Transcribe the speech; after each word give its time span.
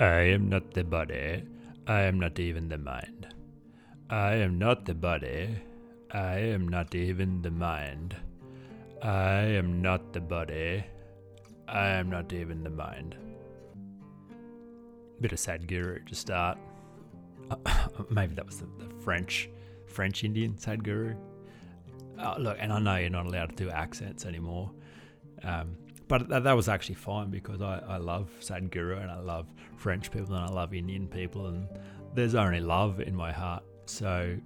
I 0.00 0.32
am 0.32 0.48
not 0.48 0.72
the 0.72 0.82
body. 0.82 1.42
I 1.86 2.00
am 2.04 2.18
not 2.18 2.38
even 2.38 2.70
the 2.70 2.78
mind. 2.78 3.34
I 4.08 4.36
am 4.36 4.58
not 4.58 4.86
the 4.86 4.94
body. 4.94 5.58
I 6.10 6.38
am 6.38 6.66
not 6.66 6.94
even 6.94 7.42
the 7.42 7.50
mind. 7.50 8.16
I 9.02 9.42
am 9.42 9.82
not 9.82 10.14
the 10.14 10.22
body. 10.22 10.84
I 11.68 11.88
am 11.88 12.08
not 12.08 12.32
even 12.32 12.64
the 12.64 12.70
mind. 12.70 13.14
Bit 15.20 15.32
of 15.32 15.38
Sadhguru 15.38 16.06
to 16.08 16.14
start. 16.14 16.56
maybe 18.08 18.34
that 18.36 18.46
was 18.46 18.60
the, 18.60 18.68
the 18.78 18.88
French, 19.02 19.50
French 19.84 20.24
Indian 20.24 20.54
Sadhguru. 20.54 21.14
Uh, 22.18 22.36
look, 22.38 22.56
and 22.58 22.72
I 22.72 22.78
know 22.78 22.96
you're 22.96 23.10
not 23.10 23.26
allowed 23.26 23.50
to 23.50 23.64
do 23.64 23.70
accents 23.70 24.24
anymore. 24.24 24.70
Um, 25.42 25.76
but 26.10 26.28
that, 26.28 26.42
that 26.42 26.56
was 26.56 26.68
actually 26.68 26.96
fine 26.96 27.30
because 27.30 27.62
I, 27.62 27.80
I 27.86 27.96
love 27.98 28.28
Sadhguru 28.40 29.00
and 29.00 29.12
I 29.12 29.20
love 29.20 29.46
French 29.76 30.10
people 30.10 30.34
and 30.34 30.44
I 30.44 30.48
love 30.48 30.74
Indian 30.74 31.06
people 31.06 31.46
and 31.46 31.68
there's 32.14 32.34
only 32.34 32.58
love 32.58 33.00
in 33.00 33.14
my 33.14 33.30
heart. 33.30 33.62
So 33.86 34.36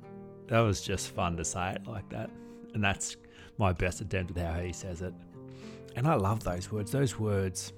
that 0.48 0.58
was 0.60 0.82
just 0.82 1.08
fun 1.08 1.38
to 1.38 1.44
say 1.44 1.72
it 1.72 1.86
like 1.86 2.06
that. 2.10 2.28
And 2.74 2.84
that's 2.84 3.16
my 3.56 3.72
best 3.72 4.02
attempt 4.02 4.36
at 4.36 4.54
how 4.54 4.60
he 4.60 4.74
says 4.74 5.00
it. 5.00 5.14
And 5.96 6.06
I 6.06 6.16
love 6.16 6.44
those 6.44 6.70
words. 6.70 6.92
Those 6.92 7.18
words, 7.18 7.72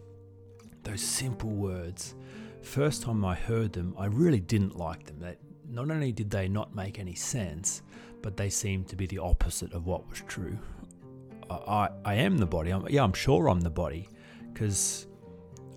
those 0.83 1.01
simple 1.01 1.51
words. 1.51 2.17
First 2.63 3.05
time 3.05 3.25
I 3.25 3.37
heard 3.37 3.73
them, 3.73 3.95
I 3.97 4.07
really 4.07 4.41
didn't 4.41 4.77
like 4.77 5.05
them. 5.05 5.21
That 5.21 5.39
not 5.71 5.93
only 5.93 6.11
did 6.11 6.29
they 6.29 6.49
not 6.49 6.75
make 6.75 6.99
any 6.99 7.15
sense, 7.15 7.83
but 8.21 8.37
they 8.37 8.51
seemed 8.51 8.89
to 8.89 8.97
be 8.97 9.07
the 9.07 9.19
opposite 9.19 9.73
of 9.73 9.87
what 9.87 10.09
was 10.11 10.23
true. 10.27 10.59
I, 11.51 11.89
I 12.05 12.15
am 12.15 12.39
the 12.39 12.47
body. 12.47 12.71
I'm, 12.71 12.87
yeah, 12.89 13.03
I'm 13.03 13.13
sure 13.13 13.49
I'm 13.49 13.61
the 13.61 13.71
body 13.71 14.09
because 14.53 15.07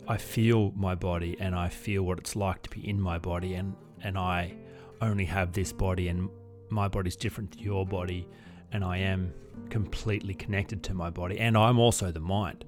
I 0.07 0.17
feel 0.17 0.71
my 0.75 0.95
body 0.95 1.37
and 1.39 1.53
I 1.53 1.69
feel 1.69 2.03
what 2.03 2.17
it's 2.17 2.35
like 2.35 2.63
to 2.63 2.69
be 2.69 2.87
in 2.87 2.99
my 2.99 3.19
body, 3.19 3.55
and, 3.55 3.75
and 4.03 4.17
I 4.17 4.55
only 5.01 5.25
have 5.25 5.53
this 5.53 5.71
body, 5.71 6.07
and 6.07 6.29
my 6.69 6.87
body's 6.87 7.15
different 7.15 7.51
to 7.53 7.59
your 7.59 7.85
body, 7.85 8.27
and 8.71 8.83
I 8.83 8.97
am 8.97 9.33
completely 9.69 10.33
connected 10.33 10.81
to 10.83 10.93
my 10.93 11.09
body, 11.09 11.39
and 11.39 11.57
I'm 11.57 11.79
also 11.79 12.11
the 12.11 12.19
mind 12.19 12.65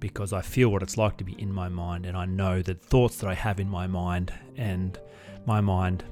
because 0.00 0.32
I 0.32 0.40
feel 0.40 0.70
what 0.70 0.82
it's 0.82 0.96
like 0.96 1.16
to 1.18 1.24
be 1.24 1.40
in 1.40 1.52
my 1.52 1.68
mind, 1.68 2.06
and 2.06 2.16
I 2.16 2.24
know 2.24 2.62
that 2.62 2.82
thoughts 2.82 3.16
that 3.18 3.28
I 3.28 3.34
have 3.34 3.60
in 3.60 3.68
my 3.68 3.86
mind 3.86 4.32
and 4.56 4.98
my 5.46 5.60
mind 5.60 6.02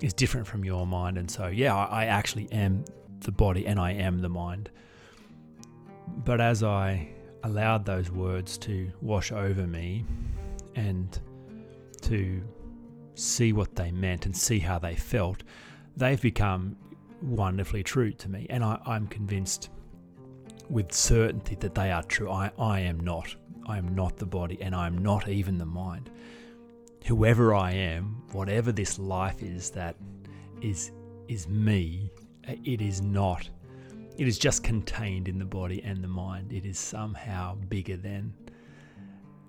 is 0.00 0.14
different 0.14 0.46
from 0.46 0.64
your 0.64 0.86
mind, 0.86 1.18
and 1.18 1.30
so 1.30 1.48
yeah, 1.48 1.76
I, 1.76 2.04
I 2.04 2.04
actually 2.06 2.50
am 2.52 2.84
the 3.20 3.32
body 3.32 3.66
and 3.66 3.78
I 3.78 3.92
am 3.92 4.20
the 4.20 4.28
mind. 4.30 4.70
But 6.24 6.40
as 6.40 6.62
I 6.62 7.08
allowed 7.44 7.84
those 7.84 8.10
words 8.10 8.58
to 8.58 8.90
wash 9.00 9.32
over 9.32 9.66
me 9.66 10.04
and 10.74 11.18
to 12.02 12.42
see 13.14 13.52
what 13.52 13.74
they 13.74 13.90
meant 13.90 14.26
and 14.26 14.36
see 14.36 14.58
how 14.58 14.78
they 14.78 14.94
felt, 14.94 15.42
they've 15.96 16.20
become 16.20 16.76
wonderfully 17.22 17.82
true 17.82 18.12
to 18.12 18.28
me. 18.28 18.46
And 18.50 18.62
I, 18.62 18.78
am 18.86 19.06
convinced 19.06 19.70
with 20.68 20.92
certainty 20.92 21.56
that 21.56 21.74
they 21.74 21.90
are 21.90 22.02
true. 22.02 22.30
I, 22.30 22.50
I 22.58 22.80
am 22.80 23.00
not. 23.00 23.34
I 23.66 23.78
am 23.78 23.94
not 23.94 24.16
the 24.16 24.26
body 24.26 24.58
and 24.60 24.74
I 24.74 24.86
am 24.86 24.98
not 24.98 25.28
even 25.28 25.58
the 25.58 25.66
mind. 25.66 26.10
Whoever 27.06 27.54
I 27.54 27.72
am, 27.72 28.22
whatever 28.32 28.72
this 28.72 28.98
life 28.98 29.42
is 29.42 29.70
that 29.70 29.96
is 30.60 30.92
is 31.28 31.48
me, 31.48 32.10
it 32.44 32.80
is 32.80 33.00
not 33.00 33.48
it 34.18 34.26
is 34.26 34.38
just 34.38 34.62
contained 34.62 35.28
in 35.28 35.38
the 35.38 35.44
body 35.44 35.82
and 35.82 36.02
the 36.02 36.08
mind. 36.08 36.52
It 36.52 36.64
is 36.64 36.78
somehow 36.78 37.56
bigger 37.68 37.96
than. 37.96 38.32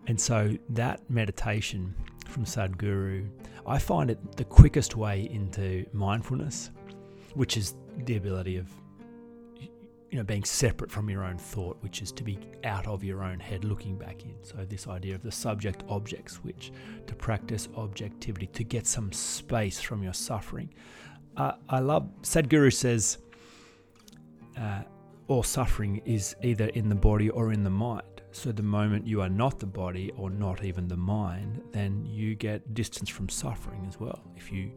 And 0.07 0.19
so 0.19 0.57
that 0.69 1.09
meditation 1.09 1.95
from 2.27 2.45
Sadhguru, 2.45 3.29
I 3.65 3.79
find 3.79 4.09
it 4.09 4.35
the 4.37 4.45
quickest 4.45 4.95
way 4.95 5.29
into 5.31 5.85
mindfulness, 5.93 6.71
which 7.33 7.57
is 7.57 7.75
the 8.05 8.17
ability 8.17 8.57
of 8.57 8.69
you 10.09 10.17
know 10.17 10.23
being 10.23 10.45
separate 10.45 10.89
from 10.89 11.09
your 11.09 11.23
own 11.23 11.37
thought, 11.37 11.77
which 11.81 12.01
is 12.01 12.11
to 12.13 12.23
be 12.23 12.39
out 12.63 12.87
of 12.87 13.03
your 13.03 13.23
own 13.23 13.39
head, 13.39 13.65
looking 13.65 13.97
back 13.97 14.23
in. 14.23 14.35
So 14.41 14.65
this 14.67 14.87
idea 14.87 15.15
of 15.15 15.23
the 15.23 15.31
subject 15.31 15.83
object 15.89 16.31
switch, 16.31 16.71
to 17.05 17.15
practice 17.15 17.67
objectivity, 17.75 18.47
to 18.47 18.63
get 18.63 18.87
some 18.87 19.11
space 19.11 19.81
from 19.81 20.03
your 20.03 20.13
suffering. 20.13 20.73
Uh, 21.35 21.53
I 21.69 21.79
love 21.79 22.09
Sadhguru 22.21 22.73
says 22.73 23.19
uh, 24.57 24.81
all 25.27 25.43
suffering 25.43 26.01
is 26.05 26.35
either 26.41 26.67
in 26.67 26.89
the 26.89 26.95
body 26.95 27.29
or 27.29 27.51
in 27.51 27.63
the 27.63 27.69
mind. 27.69 28.03
So 28.31 28.51
the 28.51 28.63
moment 28.63 29.07
you 29.07 29.21
are 29.21 29.29
not 29.29 29.59
the 29.59 29.65
body 29.65 30.11
or 30.15 30.29
not 30.29 30.63
even 30.63 30.87
the 30.87 30.97
mind, 30.97 31.61
then 31.71 32.05
you 32.05 32.35
get 32.35 32.73
distance 32.73 33.09
from 33.09 33.29
suffering 33.29 33.85
as 33.87 33.99
well. 33.99 34.19
If 34.35 34.51
you 34.51 34.71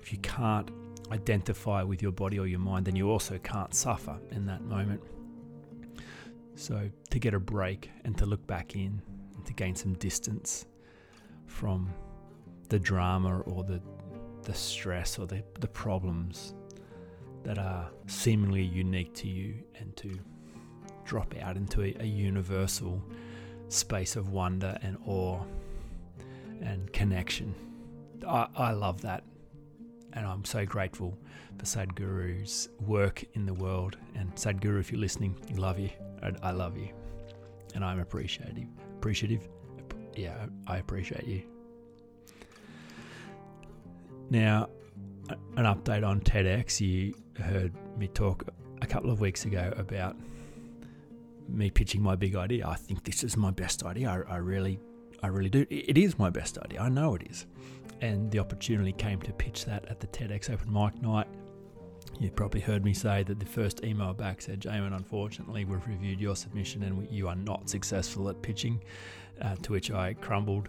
if 0.00 0.12
you 0.12 0.18
can't 0.18 0.70
identify 1.12 1.82
with 1.82 2.02
your 2.02 2.12
body 2.12 2.38
or 2.38 2.46
your 2.46 2.58
mind, 2.58 2.86
then 2.86 2.96
you 2.96 3.10
also 3.10 3.38
can't 3.38 3.74
suffer 3.74 4.18
in 4.30 4.46
that 4.46 4.62
moment. 4.62 5.00
So 6.54 6.90
to 7.10 7.18
get 7.18 7.34
a 7.34 7.38
break 7.38 7.90
and 8.04 8.16
to 8.18 8.26
look 8.26 8.44
back 8.46 8.74
in 8.74 9.00
and 9.36 9.46
to 9.46 9.52
gain 9.52 9.74
some 9.74 9.94
distance 9.94 10.66
from 11.46 11.92
the 12.68 12.78
drama 12.78 13.40
or 13.40 13.62
the 13.64 13.80
the 14.42 14.54
stress 14.54 15.18
or 15.18 15.26
the, 15.26 15.42
the 15.60 15.68
problems 15.68 16.54
that 17.44 17.58
are 17.58 17.88
seemingly 18.06 18.62
unique 18.62 19.14
to 19.14 19.28
you 19.28 19.54
and 19.78 19.96
to 19.96 20.18
drop 21.04 21.34
out 21.40 21.56
into 21.56 21.82
a, 21.82 21.94
a 22.00 22.06
universal 22.06 23.02
space 23.68 24.16
of 24.16 24.28
wonder 24.30 24.78
and 24.82 24.96
awe 25.06 25.40
and 26.60 26.92
connection. 26.92 27.54
I, 28.26 28.46
I 28.56 28.72
love 28.72 29.02
that. 29.02 29.24
And 30.14 30.26
I'm 30.26 30.44
so 30.44 30.66
grateful 30.66 31.16
for 31.58 31.64
Sadhguru's 31.64 32.68
work 32.80 33.24
in 33.32 33.46
the 33.46 33.54
world. 33.54 33.96
And 34.14 34.32
Sadhguru, 34.34 34.78
if 34.78 34.92
you're 34.92 35.00
listening, 35.00 35.36
I 35.50 35.58
love 35.58 35.78
you. 35.78 35.90
I, 36.22 36.32
I 36.42 36.50
love 36.50 36.76
you. 36.76 36.90
And 37.74 37.84
I'm 37.84 37.98
appreciative. 37.98 38.68
Appreciative. 38.98 39.48
Yeah, 40.14 40.46
I 40.66 40.76
appreciate 40.76 41.26
you. 41.26 41.42
Now, 44.28 44.68
an 45.56 45.64
update 45.64 46.06
on 46.06 46.20
TEDx. 46.20 46.80
You 46.80 47.14
heard 47.38 47.72
me 47.96 48.08
talk 48.08 48.44
a 48.80 48.86
couple 48.86 49.10
of 49.10 49.20
weeks 49.20 49.44
ago 49.44 49.72
about 49.76 50.16
me 51.48 51.70
pitching 51.70 52.02
my 52.02 52.16
big 52.16 52.36
idea. 52.36 52.66
I 52.66 52.74
think 52.74 53.04
this 53.04 53.24
is 53.24 53.36
my 53.36 53.50
best 53.50 53.84
idea. 53.84 54.08
I, 54.08 54.34
I 54.34 54.36
really, 54.38 54.78
I 55.22 55.28
really 55.28 55.50
do. 55.50 55.66
It 55.70 55.98
is 55.98 56.18
my 56.18 56.30
best 56.30 56.58
idea. 56.58 56.80
I 56.80 56.88
know 56.88 57.14
it 57.14 57.22
is. 57.30 57.46
And 58.00 58.30
the 58.30 58.38
opportunity 58.38 58.92
came 58.92 59.20
to 59.22 59.32
pitch 59.32 59.64
that 59.66 59.86
at 59.86 60.00
the 60.00 60.06
TEDx 60.08 60.50
Open 60.50 60.72
Mic 60.72 61.00
Night. 61.00 61.28
You 62.18 62.30
probably 62.30 62.60
heard 62.60 62.84
me 62.84 62.92
say 62.94 63.22
that 63.22 63.38
the 63.38 63.46
first 63.46 63.84
email 63.84 64.12
back 64.12 64.42
said, 64.42 64.60
Jamin, 64.60 64.94
unfortunately, 64.94 65.64
we've 65.64 65.86
reviewed 65.86 66.20
your 66.20 66.36
submission 66.36 66.82
and 66.82 67.08
you 67.10 67.28
are 67.28 67.36
not 67.36 67.70
successful 67.70 68.28
at 68.28 68.42
pitching. 68.42 68.80
Uh, 69.40 69.56
to 69.56 69.72
which 69.72 69.90
I 69.90 70.14
crumbled. 70.14 70.68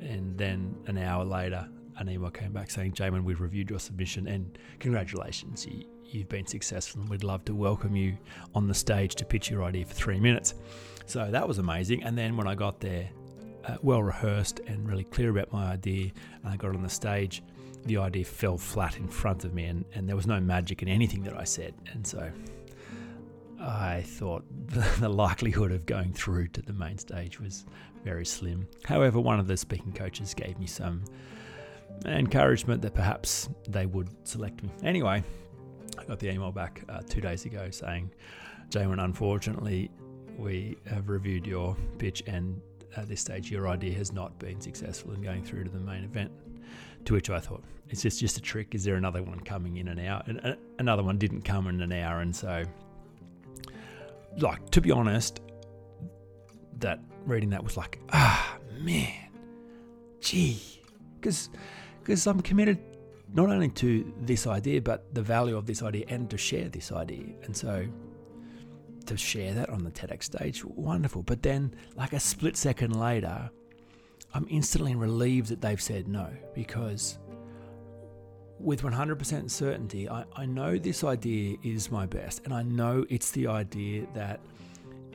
And 0.00 0.36
then 0.36 0.76
an 0.86 0.98
hour 0.98 1.24
later, 1.24 1.66
an 1.98 2.08
email 2.08 2.30
came 2.30 2.52
back 2.52 2.70
saying, 2.70 2.92
Jamin, 2.92 3.24
we've 3.24 3.40
reviewed 3.40 3.70
your 3.70 3.78
submission 3.78 4.26
and 4.26 4.58
congratulations, 4.80 5.66
you, 5.66 5.84
you've 6.04 6.28
been 6.28 6.46
successful 6.46 7.00
and 7.00 7.10
we'd 7.10 7.24
love 7.24 7.44
to 7.46 7.54
welcome 7.54 7.96
you 7.96 8.16
on 8.54 8.66
the 8.66 8.74
stage 8.74 9.14
to 9.16 9.24
pitch 9.24 9.50
your 9.50 9.62
idea 9.64 9.84
for 9.84 9.94
three 9.94 10.20
minutes. 10.20 10.54
So 11.06 11.30
that 11.30 11.46
was 11.46 11.58
amazing. 11.58 12.02
And 12.02 12.16
then 12.16 12.36
when 12.36 12.46
I 12.46 12.54
got 12.54 12.80
there, 12.80 13.08
uh, 13.66 13.76
well 13.82 14.02
rehearsed 14.02 14.60
and 14.66 14.88
really 14.88 15.04
clear 15.04 15.30
about 15.30 15.52
my 15.52 15.72
idea, 15.72 16.10
and 16.42 16.52
I 16.52 16.56
got 16.56 16.74
on 16.74 16.82
the 16.82 16.88
stage, 16.88 17.42
the 17.86 17.98
idea 17.98 18.24
fell 18.24 18.56
flat 18.56 18.96
in 18.96 19.08
front 19.08 19.44
of 19.44 19.54
me 19.54 19.64
and, 19.66 19.84
and 19.94 20.08
there 20.08 20.16
was 20.16 20.26
no 20.26 20.40
magic 20.40 20.82
in 20.82 20.88
anything 20.88 21.22
that 21.24 21.36
I 21.38 21.44
said. 21.44 21.74
And 21.92 22.06
so 22.06 22.30
I 23.60 24.02
thought 24.02 24.44
the 25.00 25.08
likelihood 25.08 25.72
of 25.72 25.86
going 25.86 26.12
through 26.12 26.48
to 26.48 26.62
the 26.62 26.72
main 26.72 26.98
stage 26.98 27.40
was 27.40 27.64
very 28.04 28.26
slim. 28.26 28.68
However, 28.84 29.20
one 29.20 29.40
of 29.40 29.46
the 29.46 29.56
speaking 29.56 29.92
coaches 29.92 30.34
gave 30.34 30.58
me 30.58 30.66
some 30.66 31.04
encouragement 32.04 32.82
that 32.82 32.94
perhaps 32.94 33.48
they 33.68 33.86
would 33.86 34.08
select 34.26 34.62
me. 34.62 34.70
Anyway, 34.82 35.22
I 35.98 36.04
got 36.04 36.18
the 36.18 36.30
email 36.30 36.52
back 36.52 36.82
uh, 36.88 37.00
two 37.08 37.20
days 37.20 37.44
ago 37.44 37.70
saying, 37.70 38.10
Jamin, 38.68 39.02
unfortunately, 39.02 39.90
we 40.36 40.76
have 40.86 41.08
reviewed 41.08 41.46
your 41.46 41.76
pitch 41.98 42.22
and 42.26 42.60
at 42.96 43.08
this 43.08 43.20
stage 43.20 43.50
your 43.50 43.68
idea 43.68 43.94
has 43.94 44.12
not 44.12 44.38
been 44.38 44.60
successful 44.60 45.12
in 45.12 45.22
going 45.22 45.44
through 45.44 45.64
to 45.64 45.70
the 45.70 45.78
main 45.78 46.04
event. 46.04 46.30
To 47.06 47.14
which 47.14 47.28
I 47.28 47.38
thought, 47.38 47.62
is 47.90 48.02
this 48.02 48.18
just 48.18 48.38
a 48.38 48.40
trick? 48.40 48.74
Is 48.74 48.84
there 48.84 48.96
another 48.96 49.22
one 49.22 49.40
coming 49.40 49.76
in 49.76 49.88
an 49.88 49.98
hour? 49.98 50.22
And 50.26 50.56
another 50.78 51.02
one 51.02 51.18
didn't 51.18 51.42
come 51.42 51.66
in 51.66 51.80
an 51.82 51.92
hour, 51.92 52.20
and 52.20 52.34
so, 52.34 52.64
like 54.38 54.70
to 54.70 54.80
be 54.80 54.90
honest, 54.90 55.40
that 56.78 57.00
reading 57.26 57.50
that 57.50 57.62
was 57.62 57.76
like, 57.76 58.00
ah 58.12 58.56
man, 58.80 59.12
gee, 60.20 60.80
because 61.20 61.50
because 62.04 62.26
I'm 62.26 62.40
committed 62.40 62.78
not 63.32 63.48
only 63.48 63.70
to 63.70 64.12
this 64.20 64.46
idea, 64.46 64.82
but 64.82 65.12
the 65.14 65.22
value 65.22 65.56
of 65.56 65.66
this 65.66 65.82
idea 65.82 66.04
and 66.08 66.28
to 66.30 66.36
share 66.36 66.68
this 66.68 66.92
idea. 66.92 67.26
And 67.44 67.56
so 67.56 67.86
to 69.06 69.16
share 69.16 69.54
that 69.54 69.70
on 69.70 69.82
the 69.82 69.90
TEDx 69.90 70.24
stage, 70.24 70.64
wonderful. 70.64 71.22
But 71.22 71.42
then, 71.42 71.74
like 71.96 72.12
a 72.12 72.20
split 72.20 72.56
second 72.56 72.98
later, 72.98 73.50
I'm 74.34 74.46
instantly 74.50 74.94
relieved 74.94 75.48
that 75.48 75.60
they've 75.60 75.80
said 75.80 76.06
no 76.08 76.28
because 76.54 77.18
with 78.58 78.82
100% 78.82 79.50
certainty, 79.50 80.08
I, 80.08 80.24
I 80.36 80.46
know 80.46 80.78
this 80.78 81.04
idea 81.04 81.56
is 81.62 81.90
my 81.90 82.06
best, 82.06 82.42
and 82.44 82.52
I 82.52 82.62
know 82.62 83.04
it's 83.08 83.30
the 83.30 83.46
idea 83.46 84.06
that 84.14 84.40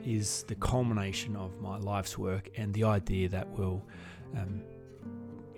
is 0.04 0.44
the 0.48 0.54
culmination 0.56 1.36
of 1.36 1.58
my 1.60 1.78
life's 1.78 2.18
work 2.18 2.48
and 2.56 2.72
the 2.74 2.84
idea 2.84 3.28
that 3.28 3.48
will, 3.50 3.82
um, 4.36 4.62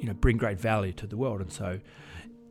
you 0.02 0.08
know, 0.08 0.14
bring 0.14 0.36
great 0.36 0.58
value 0.58 0.92
to 0.92 1.06
the 1.06 1.16
world. 1.16 1.40
And 1.40 1.50
so, 1.50 1.80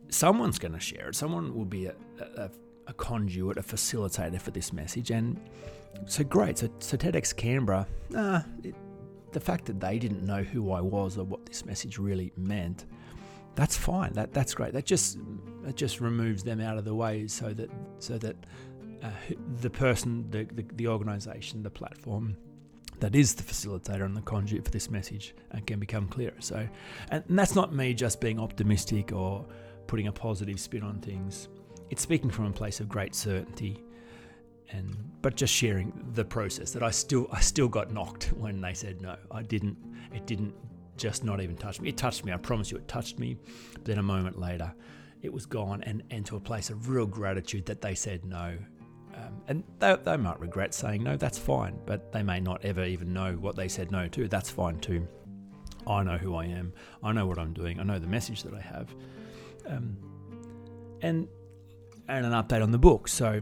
someone's 0.10 0.58
going 0.58 0.74
to 0.74 0.80
share 0.80 1.10
it. 1.10 1.16
Someone 1.16 1.54
will 1.54 1.66
be 1.66 1.86
a, 1.86 1.96
a, 2.38 2.50
a, 2.88 2.94
conduit, 2.94 3.58
a 3.58 3.62
facilitator 3.62 4.42
for 4.42 4.52
this 4.52 4.74
message. 4.74 5.12
And 5.12 5.40
so, 6.06 6.24
great. 6.24 6.58
So, 6.58 6.70
so 6.80 6.98
TEDx 6.98 7.36
Canberra, 7.36 7.86
uh, 8.16 8.42
it, 8.64 8.74
the 9.34 9.40
fact 9.40 9.66
that 9.66 9.80
they 9.80 10.00
didn't 10.00 10.26
know 10.26 10.44
who 10.44 10.72
I 10.72 10.82
was 10.82 11.18
or 11.18 11.26
what 11.26 11.46
this 11.46 11.66
message 11.66 11.98
really 11.98 12.34
meant 12.36 12.86
that's 13.56 13.76
fine. 13.76 14.14
That 14.14 14.34
that's 14.34 14.54
great. 14.54 14.74
That 14.74 14.86
just 14.86 15.18
that 15.64 15.76
just 15.76 16.00
removes 16.00 16.44
them 16.44 16.62
out 16.62 16.78
of 16.78 16.86
the 16.86 16.96
way 16.96 17.28
so 17.28 17.54
that 17.54 17.70
so 18.00 18.18
that 18.18 18.36
uh, 19.04 19.10
the 19.60 19.70
person, 19.70 20.26
the, 20.30 20.44
the 20.46 20.66
the 20.76 20.88
organisation, 20.88 21.64
the 21.64 21.70
platform 21.70 22.38
that 23.02 23.16
is 23.16 23.36
the 23.36 23.44
facilitator 23.44 24.06
and 24.06 24.16
the 24.16 24.22
conduit 24.22 24.64
for 24.64 24.72
this 24.72 24.90
message 24.90 25.36
and 25.52 25.68
can 25.68 25.80
become 25.80 26.08
clearer. 26.08 26.34
So, 26.40 26.68
and, 27.10 27.24
and 27.28 27.38
that's 27.38 27.56
not 27.56 27.74
me 27.74 27.94
just 27.94 28.22
being 28.22 28.40
optimistic 28.40 29.12
or 29.12 29.46
putting 29.88 30.08
a 30.08 30.12
positive 30.12 30.60
spin 30.60 30.84
on 30.84 31.00
things. 31.00 31.50
It's 31.90 32.02
speaking 32.02 32.30
from 32.30 32.46
a 32.46 32.52
place 32.52 32.80
of 32.80 32.88
great 32.88 33.14
certainty 33.14 33.84
and 34.70 34.96
but 35.22 35.36
just 35.36 35.54
sharing 35.54 35.92
the 36.14 36.24
process 36.24 36.72
that 36.72 36.82
I 36.82 36.92
still 36.92 37.28
I 37.32 37.42
still 37.42 37.68
got 37.68 37.92
knocked 37.92 38.32
when 38.38 38.62
they 38.62 38.74
said 38.74 39.02
no. 39.02 39.18
I 39.30 39.42
didn't 39.44 39.78
it 40.14 40.26
didn't 40.26 40.54
just 40.96 41.24
not 41.24 41.42
even 41.42 41.58
touch 41.58 41.82
me. 41.82 41.90
It 41.90 41.98
touched 41.98 42.24
me, 42.24 42.32
I 42.32 42.38
promise 42.38 42.72
you, 42.72 42.78
it 42.78 42.88
touched 42.88 43.20
me. 43.20 43.36
But 43.74 43.86
then 43.86 43.98
a 43.98 44.04
moment 44.04 44.40
later, 44.40 44.72
it 45.22 45.34
was 45.34 45.46
gone, 45.46 45.82
and, 45.84 46.04
and 46.12 46.26
to 46.28 46.36
a 46.36 46.40
place 46.40 46.70
of 46.70 46.90
real 46.90 47.08
gratitude 47.08 47.66
that 47.66 47.82
they 47.82 47.96
said 47.96 48.24
no. 48.24 48.58
Um, 49.22 49.42
and 49.48 49.64
they, 49.80 49.96
they 50.04 50.18
might 50.18 50.40
regret 50.40 50.74
saying 50.74 51.04
no, 51.04 51.16
that's 51.18 51.38
fine, 51.38 51.80
but 51.86 52.12
they 52.12 52.24
may 52.24 52.40
not 52.40 52.64
ever 52.66 52.84
even 52.84 53.14
know 53.14 53.34
what 53.34 53.56
they 53.56 53.68
said 53.68 53.92
no 53.92 54.08
to. 54.10 54.28
That's 54.28 54.50
fine 54.50 54.80
too. 54.80 55.08
I 55.88 56.04
know 56.04 56.18
who 56.18 56.36
I 56.36 56.46
am, 56.46 56.74
I 57.04 57.12
know 57.12 57.26
what 57.26 57.38
I'm 57.38 57.54
doing, 57.54 57.80
I 57.80 57.84
know 57.84 58.00
the 58.00 58.08
message 58.08 58.44
that 58.44 58.54
I 58.54 58.62
have. 58.62 58.94
Um, 59.68 59.98
and 61.02 61.28
and 62.08 62.26
an 62.26 62.32
update 62.34 62.64
on 62.64 62.72
the 62.72 62.78
book. 62.78 63.08
So 63.08 63.40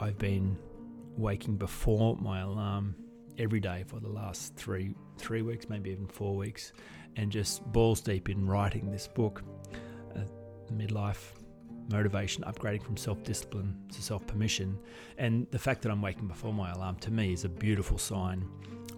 I've 0.00 0.18
been 0.18 0.56
waking 1.16 1.56
before 1.56 2.16
my 2.16 2.40
alarm 2.40 2.94
every 3.38 3.60
day 3.60 3.84
for 3.86 4.00
the 4.00 4.08
last 4.08 4.54
three 4.56 4.94
three 5.18 5.42
weeks, 5.42 5.68
maybe 5.68 5.90
even 5.90 6.06
four 6.06 6.36
weeks, 6.36 6.72
and 7.16 7.30
just 7.30 7.64
balls 7.72 8.00
deep 8.00 8.28
in 8.28 8.46
writing 8.46 8.90
this 8.90 9.08
book, 9.08 9.42
uh, 10.16 10.20
midlife 10.72 11.32
motivation, 11.88 12.44
upgrading 12.44 12.82
from 12.82 12.96
self 12.96 13.22
discipline 13.22 13.76
to 13.92 14.02
self 14.02 14.26
permission. 14.26 14.78
And 15.16 15.46
the 15.50 15.58
fact 15.58 15.82
that 15.82 15.92
I'm 15.92 16.02
waking 16.02 16.28
before 16.28 16.52
my 16.52 16.70
alarm 16.72 16.96
to 16.96 17.10
me 17.10 17.32
is 17.32 17.44
a 17.44 17.48
beautiful 17.48 17.98
sign 17.98 18.46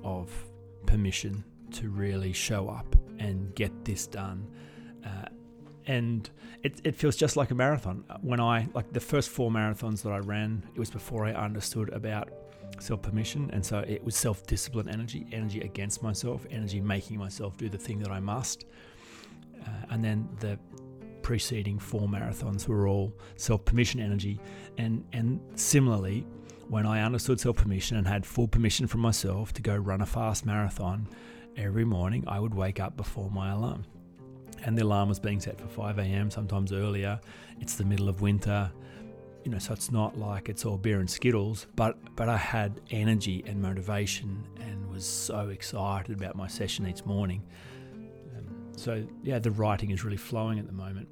of 0.04 0.30
permission 0.86 1.44
to 1.72 1.88
really 1.88 2.32
show 2.32 2.68
up 2.68 2.96
and 3.18 3.54
get 3.54 3.84
this 3.84 4.06
done. 4.06 4.48
Uh, 5.04 5.26
and 5.86 6.30
it, 6.62 6.80
it 6.84 6.94
feels 6.94 7.16
just 7.16 7.36
like 7.36 7.50
a 7.50 7.54
marathon. 7.54 8.04
When 8.22 8.40
I, 8.40 8.68
like 8.74 8.92
the 8.92 9.00
first 9.00 9.30
four 9.30 9.50
marathons 9.50 10.02
that 10.02 10.12
I 10.12 10.18
ran, 10.18 10.62
it 10.74 10.78
was 10.78 10.90
before 10.90 11.24
I 11.24 11.32
understood 11.32 11.90
about 11.90 12.28
self 12.78 13.02
permission. 13.02 13.50
And 13.52 13.64
so 13.64 13.80
it 13.80 14.02
was 14.04 14.16
self 14.16 14.46
discipline 14.46 14.88
energy, 14.88 15.26
energy 15.32 15.60
against 15.60 16.02
myself, 16.02 16.46
energy 16.50 16.80
making 16.80 17.18
myself 17.18 17.56
do 17.56 17.68
the 17.68 17.78
thing 17.78 17.98
that 18.00 18.10
I 18.10 18.20
must. 18.20 18.66
Uh, 19.62 19.68
and 19.90 20.04
then 20.04 20.28
the 20.40 20.58
preceding 21.22 21.78
four 21.78 22.08
marathons 22.08 22.66
were 22.66 22.88
all 22.88 23.12
self 23.36 23.64
permission 23.64 24.00
energy. 24.00 24.40
And, 24.78 25.04
and 25.12 25.40
similarly, 25.54 26.26
when 26.68 26.86
I 26.86 27.02
understood 27.02 27.40
self 27.40 27.56
permission 27.56 27.96
and 27.96 28.06
had 28.06 28.24
full 28.26 28.48
permission 28.48 28.86
from 28.86 29.00
myself 29.00 29.52
to 29.54 29.62
go 29.62 29.76
run 29.76 30.00
a 30.00 30.06
fast 30.06 30.46
marathon 30.46 31.08
every 31.56 31.84
morning, 31.84 32.24
I 32.26 32.40
would 32.40 32.54
wake 32.54 32.80
up 32.80 32.96
before 32.96 33.30
my 33.30 33.52
alarm. 33.52 33.84
And 34.64 34.76
the 34.76 34.82
alarm 34.82 35.08
was 35.08 35.18
being 35.18 35.40
set 35.40 35.58
for 35.58 35.68
5 35.68 35.98
a.m., 35.98 36.30
sometimes 36.30 36.72
earlier. 36.72 37.18
It's 37.60 37.76
the 37.76 37.84
middle 37.84 38.10
of 38.10 38.20
winter 38.20 38.70
you 39.44 39.50
know, 39.50 39.58
so 39.58 39.72
it's 39.72 39.90
not 39.90 40.18
like 40.18 40.48
it's 40.48 40.64
all 40.64 40.76
beer 40.76 41.00
and 41.00 41.08
skittles, 41.08 41.66
but 41.76 41.96
but 42.16 42.28
I 42.28 42.36
had 42.36 42.80
energy 42.90 43.42
and 43.46 43.60
motivation 43.60 44.46
and 44.60 44.90
was 44.90 45.04
so 45.04 45.48
excited 45.48 46.16
about 46.16 46.36
my 46.36 46.46
session 46.46 46.86
each 46.86 47.04
morning. 47.04 47.42
So 48.80 49.04
yeah, 49.22 49.38
the 49.38 49.50
writing 49.50 49.90
is 49.90 50.04
really 50.04 50.16
flowing 50.16 50.58
at 50.58 50.66
the 50.66 50.72
moment. 50.72 51.06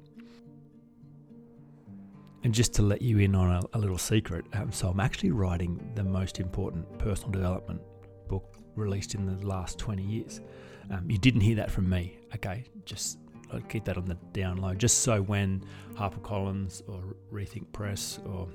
And 2.43 2.51
just 2.51 2.73
to 2.75 2.81
let 2.81 3.01
you 3.01 3.19
in 3.19 3.35
on 3.35 3.51
a, 3.51 3.77
a 3.77 3.79
little 3.79 3.97
secret, 3.97 4.45
um, 4.53 4.71
so 4.71 4.89
I'm 4.89 4.99
actually 4.99 5.31
writing 5.31 5.91
the 5.93 6.03
most 6.03 6.39
important 6.39 6.97
personal 6.97 7.29
development 7.29 7.81
book 8.27 8.57
released 8.75 9.13
in 9.13 9.25
the 9.25 9.45
last 9.45 9.77
20 9.77 10.01
years. 10.01 10.41
Um, 10.89 11.07
you 11.11 11.19
didn't 11.19 11.41
hear 11.41 11.57
that 11.57 11.69
from 11.69 11.87
me, 11.87 12.17
okay? 12.33 12.63
Just 12.85 13.19
I'd 13.53 13.69
keep 13.69 13.85
that 13.85 13.97
on 13.97 14.05
the 14.05 14.17
down 14.33 14.57
low, 14.57 14.73
just 14.73 14.99
so 14.99 15.21
when 15.21 15.63
HarperCollins 15.93 16.81
or 16.87 17.15
Rethink 17.31 17.71
Press 17.71 18.19
or 18.25 18.47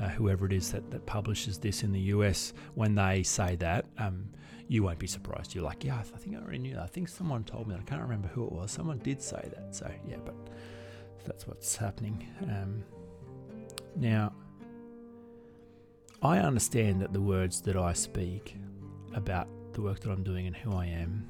uh, 0.00 0.08
whoever 0.08 0.46
it 0.46 0.54
is 0.54 0.72
that, 0.72 0.90
that 0.90 1.04
publishes 1.04 1.58
this 1.58 1.82
in 1.82 1.92
the 1.92 2.00
US, 2.00 2.54
when 2.74 2.94
they 2.94 3.22
say 3.22 3.56
that, 3.56 3.84
um, 3.98 4.30
you 4.68 4.82
won't 4.82 4.98
be 4.98 5.06
surprised. 5.06 5.54
You're 5.54 5.64
like, 5.64 5.82
yeah, 5.82 5.98
I 5.98 6.02
think 6.02 6.36
I 6.36 6.40
already 6.40 6.58
knew 6.58 6.74
that. 6.74 6.82
I 6.82 6.86
think 6.86 7.08
someone 7.08 7.42
told 7.42 7.66
me 7.66 7.74
that. 7.74 7.80
I 7.80 7.84
can't 7.84 8.02
remember 8.02 8.28
who 8.28 8.44
it 8.44 8.52
was. 8.52 8.70
Someone 8.70 8.98
did 8.98 9.22
say 9.22 9.48
that. 9.54 9.74
So, 9.74 9.90
yeah, 10.06 10.18
but 10.24 10.34
that's 11.26 11.46
what's 11.46 11.74
happening. 11.74 12.28
Um, 12.42 12.84
now, 13.96 14.32
I 16.22 16.38
understand 16.38 17.00
that 17.00 17.12
the 17.12 17.20
words 17.20 17.62
that 17.62 17.76
I 17.76 17.94
speak 17.94 18.56
about 19.14 19.48
the 19.72 19.80
work 19.80 20.00
that 20.00 20.10
I'm 20.10 20.22
doing 20.22 20.46
and 20.46 20.56
who 20.56 20.72
I 20.72 20.86
am 20.86 21.28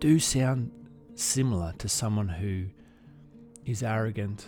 do 0.00 0.18
sound 0.18 0.70
similar 1.14 1.72
to 1.78 1.88
someone 1.88 2.28
who 2.28 2.66
is 3.64 3.82
arrogant, 3.82 4.46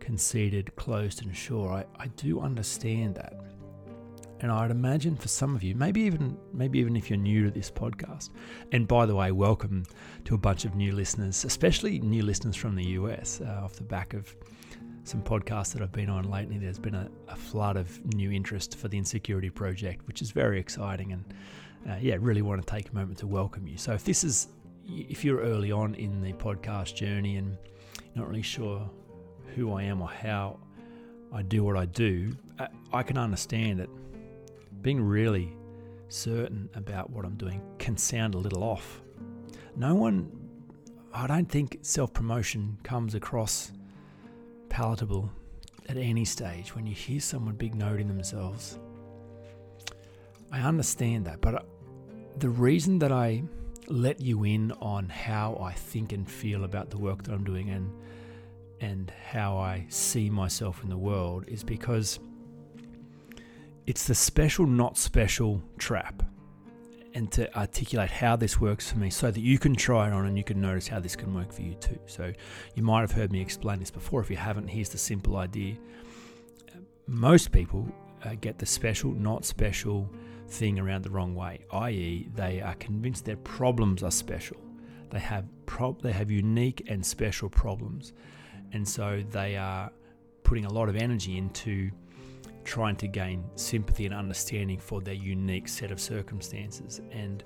conceited, 0.00 0.74
closed, 0.76 1.22
and 1.22 1.36
sure. 1.36 1.72
I, 1.72 1.84
I 2.02 2.06
do 2.08 2.40
understand 2.40 3.16
that. 3.16 3.34
And 4.42 4.50
I'd 4.50 4.70
imagine 4.70 5.16
for 5.16 5.28
some 5.28 5.54
of 5.54 5.62
you, 5.62 5.74
maybe 5.74 6.00
even 6.00 6.36
maybe 6.54 6.78
even 6.78 6.96
if 6.96 7.10
you're 7.10 7.18
new 7.18 7.44
to 7.44 7.50
this 7.50 7.70
podcast, 7.70 8.30
and 8.72 8.88
by 8.88 9.04
the 9.04 9.14
way, 9.14 9.32
welcome 9.32 9.84
to 10.24 10.34
a 10.34 10.38
bunch 10.38 10.64
of 10.64 10.74
new 10.74 10.92
listeners, 10.92 11.44
especially 11.44 11.98
new 11.98 12.22
listeners 12.22 12.56
from 12.56 12.74
the 12.74 12.84
US, 12.84 13.42
uh, 13.42 13.60
off 13.62 13.74
the 13.74 13.82
back 13.82 14.14
of 14.14 14.34
some 15.04 15.22
podcasts 15.22 15.74
that 15.74 15.82
I've 15.82 15.92
been 15.92 16.08
on 16.08 16.30
lately. 16.30 16.56
There's 16.56 16.78
been 16.78 16.94
a, 16.94 17.10
a 17.28 17.36
flood 17.36 17.76
of 17.76 18.02
new 18.14 18.30
interest 18.32 18.78
for 18.78 18.88
the 18.88 18.96
Insecurity 18.96 19.50
Project, 19.50 20.06
which 20.06 20.22
is 20.22 20.30
very 20.30 20.58
exciting, 20.58 21.12
and 21.12 21.34
uh, 21.86 21.96
yeah, 22.00 22.16
really 22.18 22.42
want 22.42 22.66
to 22.66 22.66
take 22.66 22.88
a 22.90 22.94
moment 22.94 23.18
to 23.18 23.26
welcome 23.26 23.68
you. 23.68 23.76
So 23.76 23.92
if 23.92 24.04
this 24.04 24.24
is 24.24 24.48
if 24.86 25.22
you're 25.22 25.40
early 25.40 25.70
on 25.70 25.94
in 25.96 26.22
the 26.22 26.32
podcast 26.32 26.94
journey 26.94 27.36
and 27.36 27.58
not 28.14 28.26
really 28.26 28.42
sure 28.42 28.90
who 29.54 29.74
I 29.74 29.82
am 29.82 30.00
or 30.00 30.08
how 30.08 30.58
I 31.30 31.42
do 31.42 31.62
what 31.62 31.76
I 31.76 31.84
do, 31.84 32.34
I 32.92 33.02
can 33.02 33.18
understand 33.18 33.80
that 33.80 33.88
being 34.82 35.00
really 35.00 35.56
certain 36.08 36.68
about 36.74 37.10
what 37.10 37.24
I'm 37.24 37.36
doing 37.36 37.62
can 37.78 37.96
sound 37.96 38.34
a 38.34 38.38
little 38.38 38.64
off. 38.64 39.02
No 39.76 39.94
one, 39.94 40.30
I 41.12 41.26
don't 41.26 41.48
think 41.48 41.78
self 41.82 42.12
promotion 42.12 42.78
comes 42.82 43.14
across 43.14 43.72
palatable 44.68 45.30
at 45.88 45.96
any 45.96 46.24
stage 46.24 46.74
when 46.74 46.86
you 46.86 46.94
hear 46.94 47.20
someone 47.20 47.54
big 47.54 47.74
noting 47.74 48.08
themselves. 48.08 48.78
I 50.52 50.60
understand 50.60 51.26
that, 51.26 51.40
but 51.40 51.54
uh, 51.54 51.62
the 52.38 52.48
reason 52.48 52.98
that 53.00 53.12
I 53.12 53.42
let 53.88 54.20
you 54.20 54.44
in 54.44 54.72
on 54.80 55.08
how 55.08 55.58
I 55.60 55.72
think 55.72 56.12
and 56.12 56.28
feel 56.28 56.64
about 56.64 56.90
the 56.90 56.98
work 56.98 57.24
that 57.24 57.32
I'm 57.32 57.44
doing 57.44 57.70
and 57.70 57.92
and 58.80 59.12
how 59.28 59.58
I 59.58 59.84
see 59.90 60.30
myself 60.30 60.82
in 60.82 60.88
the 60.88 60.96
world 60.96 61.44
is 61.48 61.62
because 61.62 62.18
it's 63.86 64.06
the 64.06 64.14
special 64.14 64.66
not 64.66 64.96
special 64.96 65.62
trap 65.78 66.22
and 67.14 67.30
to 67.32 67.52
articulate 67.56 68.10
how 68.10 68.36
this 68.36 68.60
works 68.60 68.90
for 68.90 68.98
me 68.98 69.10
so 69.10 69.30
that 69.30 69.40
you 69.40 69.58
can 69.58 69.74
try 69.74 70.06
it 70.06 70.12
on 70.12 70.26
and 70.26 70.38
you 70.38 70.44
can 70.44 70.60
notice 70.60 70.86
how 70.86 71.00
this 71.00 71.16
can 71.16 71.34
work 71.34 71.52
for 71.52 71.62
you 71.62 71.74
too. 71.74 71.98
So 72.06 72.32
you 72.74 72.82
might 72.82 73.00
have 73.00 73.12
heard 73.12 73.32
me 73.32 73.40
explain 73.40 73.80
this 73.80 73.90
before. 73.90 74.20
If 74.20 74.30
you 74.30 74.36
haven't, 74.36 74.68
here's 74.68 74.90
the 74.90 74.98
simple 74.98 75.36
idea. 75.36 75.76
Most 77.06 77.50
people 77.50 77.88
uh, 78.24 78.34
get 78.40 78.58
the 78.58 78.66
special 78.66 79.12
not 79.12 79.44
special 79.44 80.08
thing 80.48 80.78
around 80.78 81.02
the 81.02 81.10
wrong 81.10 81.34
way, 81.34 81.60
i.e., 81.72 82.28
they 82.34 82.60
are 82.60 82.74
convinced 82.74 83.24
their 83.24 83.36
problems 83.38 84.02
are 84.02 84.10
special. 84.10 84.56
They 85.10 85.20
have 85.20 85.46
they 86.02 86.12
have 86.12 86.30
unique 86.30 86.86
and 86.88 87.04
special 87.04 87.48
problems, 87.48 88.12
and 88.72 88.86
so 88.86 89.22
they 89.30 89.56
are 89.56 89.90
putting 90.42 90.64
a 90.66 90.72
lot 90.72 90.88
of 90.88 90.96
energy 90.96 91.38
into 91.38 91.90
trying 92.64 92.96
to 92.96 93.08
gain 93.08 93.44
sympathy 93.56 94.06
and 94.06 94.14
understanding 94.14 94.78
for 94.78 95.00
their 95.00 95.14
unique 95.14 95.68
set 95.68 95.90
of 95.90 96.00
circumstances. 96.00 97.00
And 97.10 97.42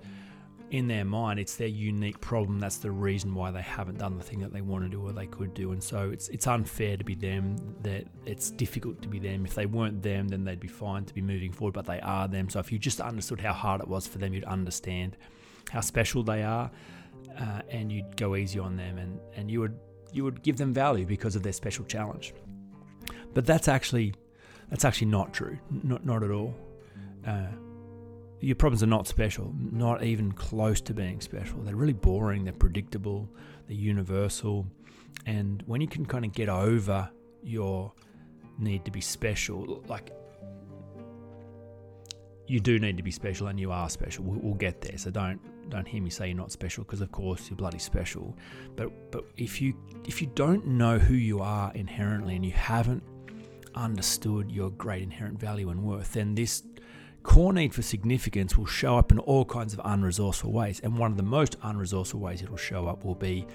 in 0.70 0.88
their 0.88 1.04
mind, 1.04 1.38
it's 1.38 1.56
their 1.56 1.68
unique 1.68 2.20
problem. 2.20 2.58
That's 2.58 2.78
the 2.78 2.90
reason 2.90 3.34
why 3.34 3.50
they 3.50 3.62
haven't 3.62 3.98
done 3.98 4.16
the 4.16 4.24
thing 4.24 4.40
that 4.40 4.52
they 4.52 4.60
want 4.60 4.84
to 4.84 4.88
do 4.88 5.00
or 5.00 5.12
they 5.12 5.26
could 5.26 5.54
do. 5.54 5.72
And 5.72 5.82
so 5.82 6.10
it's 6.10 6.28
it's 6.30 6.46
unfair 6.46 6.96
to 6.96 7.04
be 7.04 7.14
them. 7.14 7.56
That 7.82 8.06
it's 8.26 8.50
difficult 8.50 9.00
to 9.02 9.08
be 9.08 9.18
them. 9.18 9.44
If 9.44 9.54
they 9.54 9.66
weren't 9.66 10.02
them, 10.02 10.28
then 10.28 10.42
they'd 10.44 10.58
be 10.58 10.68
fine 10.68 11.04
to 11.04 11.14
be 11.14 11.22
moving 11.22 11.52
forward. 11.52 11.74
But 11.74 11.86
they 11.86 12.00
are 12.00 12.26
them. 12.26 12.48
So 12.48 12.58
if 12.58 12.72
you 12.72 12.78
just 12.78 13.00
understood 13.00 13.40
how 13.40 13.52
hard 13.52 13.82
it 13.82 13.88
was 13.88 14.06
for 14.06 14.18
them, 14.18 14.34
you'd 14.34 14.44
understand 14.44 15.16
how 15.70 15.80
special 15.80 16.22
they 16.22 16.42
are, 16.42 16.70
uh, 17.38 17.60
and 17.68 17.92
you'd 17.92 18.16
go 18.16 18.34
easy 18.34 18.58
on 18.58 18.76
them, 18.76 18.98
and 18.98 19.20
and 19.36 19.50
you 19.50 19.60
would 19.60 19.78
you 20.12 20.24
would 20.24 20.42
give 20.42 20.56
them 20.56 20.72
value 20.72 21.06
because 21.06 21.36
of 21.36 21.42
their 21.42 21.52
special 21.52 21.84
challenge. 21.84 22.34
But 23.32 23.46
that's 23.46 23.68
actually 23.68 24.14
that's 24.70 24.84
actually 24.84 25.08
not 25.08 25.32
true. 25.32 25.58
Not 25.70 26.04
not 26.04 26.22
at 26.22 26.30
all. 26.30 26.54
Uh, 27.26 27.46
your 28.40 28.56
problems 28.56 28.82
are 28.82 28.86
not 28.86 29.06
special, 29.06 29.54
not 29.58 30.04
even 30.04 30.30
close 30.32 30.80
to 30.82 30.92
being 30.94 31.20
special. 31.20 31.60
They're 31.62 31.76
really 31.76 31.94
boring, 31.94 32.44
they're 32.44 32.52
predictable, 32.52 33.28
they're 33.66 33.76
universal. 33.76 34.66
And 35.24 35.62
when 35.66 35.80
you 35.80 35.86
can 35.88 36.04
kind 36.04 36.24
of 36.24 36.32
get 36.32 36.50
over 36.50 37.08
your 37.42 37.92
need 38.58 38.84
to 38.84 38.90
be 38.90 39.00
special, 39.00 39.82
like 39.88 40.12
you 42.46 42.60
do 42.60 42.78
need 42.78 42.98
to 42.98 43.02
be 43.02 43.10
special 43.10 43.46
and 43.46 43.58
you 43.58 43.72
are 43.72 43.88
special. 43.88 44.24
We'll, 44.24 44.40
we'll 44.40 44.54
get 44.54 44.80
there. 44.82 44.98
So 44.98 45.10
don't 45.10 45.40
don't 45.70 45.88
hear 45.88 46.02
me 46.02 46.10
say 46.10 46.28
you're 46.28 46.36
not 46.36 46.52
special 46.52 46.84
because 46.84 47.00
of 47.00 47.10
course 47.10 47.48
you're 47.48 47.56
bloody 47.56 47.78
special. 47.78 48.36
But 48.76 49.10
but 49.10 49.24
if 49.38 49.62
you 49.62 49.74
if 50.06 50.20
you 50.20 50.30
don't 50.34 50.66
know 50.66 50.98
who 50.98 51.14
you 51.14 51.40
are 51.40 51.72
inherently 51.74 52.36
and 52.36 52.44
you 52.44 52.52
haven't 52.52 53.02
understood 53.74 54.50
your 54.50 54.70
great 54.70 55.02
inherent 55.02 55.38
value 55.38 55.70
and 55.70 55.82
worth, 55.82 56.12
then 56.12 56.34
this 56.34 56.62
core 57.22 57.52
need 57.52 57.74
for 57.74 57.82
significance 57.82 58.56
will 58.56 58.66
show 58.66 58.96
up 58.98 59.10
in 59.10 59.18
all 59.18 59.44
kinds 59.44 59.72
of 59.72 59.80
unresourceful 59.80 60.50
ways. 60.50 60.80
And 60.80 60.98
one 60.98 61.10
of 61.10 61.16
the 61.16 61.22
most 61.22 61.58
unresourceful 61.60 62.20
ways 62.20 62.42
it'll 62.42 62.56
show 62.56 62.86
up 62.86 63.04
will 63.04 63.14
be 63.14 63.46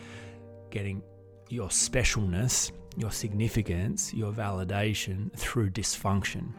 getting 0.71 1.01
your 1.49 1.69
specialness, 1.69 2.71
your 2.97 3.11
significance, 3.11 4.13
your 4.13 4.31
validation 4.31 5.31
through 5.33 5.69
dysfunction. 5.71 6.51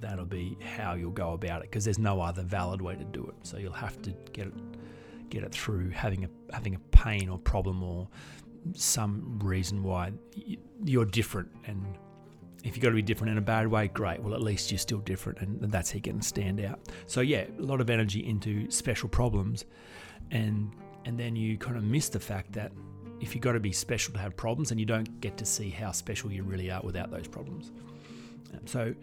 That'll 0.00 0.24
be 0.24 0.56
how 0.62 0.94
you'll 0.94 1.10
go 1.10 1.32
about 1.32 1.62
it 1.62 1.70
because 1.70 1.84
there's 1.84 1.98
no 1.98 2.20
other 2.20 2.42
valid 2.42 2.80
way 2.80 2.96
to 2.96 3.04
do 3.04 3.26
it. 3.26 3.34
So 3.46 3.58
you'll 3.58 3.72
have 3.72 4.00
to 4.02 4.14
get 4.32 4.46
it 4.46 4.54
get 5.30 5.44
it 5.44 5.52
through 5.52 5.90
having 5.90 6.24
a 6.24 6.28
having 6.52 6.74
a 6.74 6.78
pain 6.90 7.28
or 7.28 7.38
problem 7.38 7.82
or 7.82 8.08
some 8.74 9.38
reason 9.42 9.82
why 9.82 10.12
you're 10.84 11.04
different 11.04 11.48
and 11.66 11.84
if 12.64 12.76
you've 12.76 12.82
got 12.82 12.90
to 12.90 12.94
be 12.94 13.02
different 13.02 13.32
in 13.32 13.38
a 13.38 13.42
bad 13.42 13.66
way, 13.68 13.88
great. 13.88 14.20
Well, 14.22 14.34
at 14.34 14.42
least 14.42 14.70
you're 14.70 14.78
still 14.78 14.98
different, 14.98 15.38
and 15.40 15.60
that's 15.72 15.90
how 15.90 15.96
you 15.96 16.02
can 16.02 16.20
stand 16.20 16.60
out. 16.60 16.80
So 17.06 17.20
yeah, 17.20 17.46
a 17.58 17.62
lot 17.62 17.80
of 17.80 17.88
energy 17.88 18.26
into 18.26 18.70
special 18.70 19.08
problems, 19.08 19.64
and 20.30 20.70
and 21.06 21.18
then 21.18 21.36
you 21.36 21.56
kind 21.56 21.76
of 21.76 21.84
miss 21.84 22.08
the 22.10 22.20
fact 22.20 22.52
that 22.52 22.72
if 23.20 23.34
you've 23.34 23.42
got 23.42 23.52
to 23.52 23.60
be 23.60 23.72
special 23.72 24.12
to 24.14 24.20
have 24.20 24.36
problems, 24.36 24.70
and 24.70 24.80
you 24.80 24.86
don't 24.86 25.20
get 25.20 25.36
to 25.38 25.46
see 25.46 25.70
how 25.70 25.90
special 25.92 26.30
you 26.30 26.42
really 26.42 26.70
are 26.70 26.82
without 26.82 27.10
those 27.10 27.26
problems. 27.26 27.72
So 28.66 28.94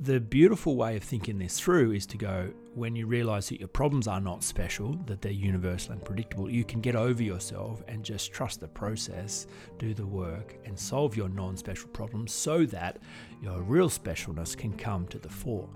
the 0.00 0.20
beautiful 0.20 0.76
way 0.76 0.96
of 0.96 1.02
thinking 1.02 1.38
this 1.38 1.58
through 1.58 1.90
is 1.90 2.06
to 2.06 2.16
go 2.16 2.52
when 2.74 2.94
you 2.94 3.06
realize 3.06 3.48
that 3.48 3.58
your 3.58 3.68
problems 3.68 4.06
are 4.06 4.20
not 4.20 4.44
special, 4.44 4.92
that 5.06 5.20
they're 5.20 5.32
universal 5.32 5.92
and 5.92 6.04
predictable, 6.04 6.48
you 6.48 6.62
can 6.62 6.80
get 6.80 6.94
over 6.94 7.20
yourself 7.20 7.82
and 7.88 8.04
just 8.04 8.32
trust 8.32 8.60
the 8.60 8.68
process, 8.68 9.48
do 9.78 9.94
the 9.94 10.06
work, 10.06 10.56
and 10.64 10.78
solve 10.78 11.16
your 11.16 11.28
non 11.28 11.56
special 11.56 11.88
problems 11.88 12.32
so 12.32 12.64
that 12.66 12.98
your 13.42 13.60
real 13.62 13.88
specialness 13.88 14.56
can 14.56 14.72
come 14.72 15.08
to 15.08 15.18
the 15.18 15.28
fore. 15.28 15.68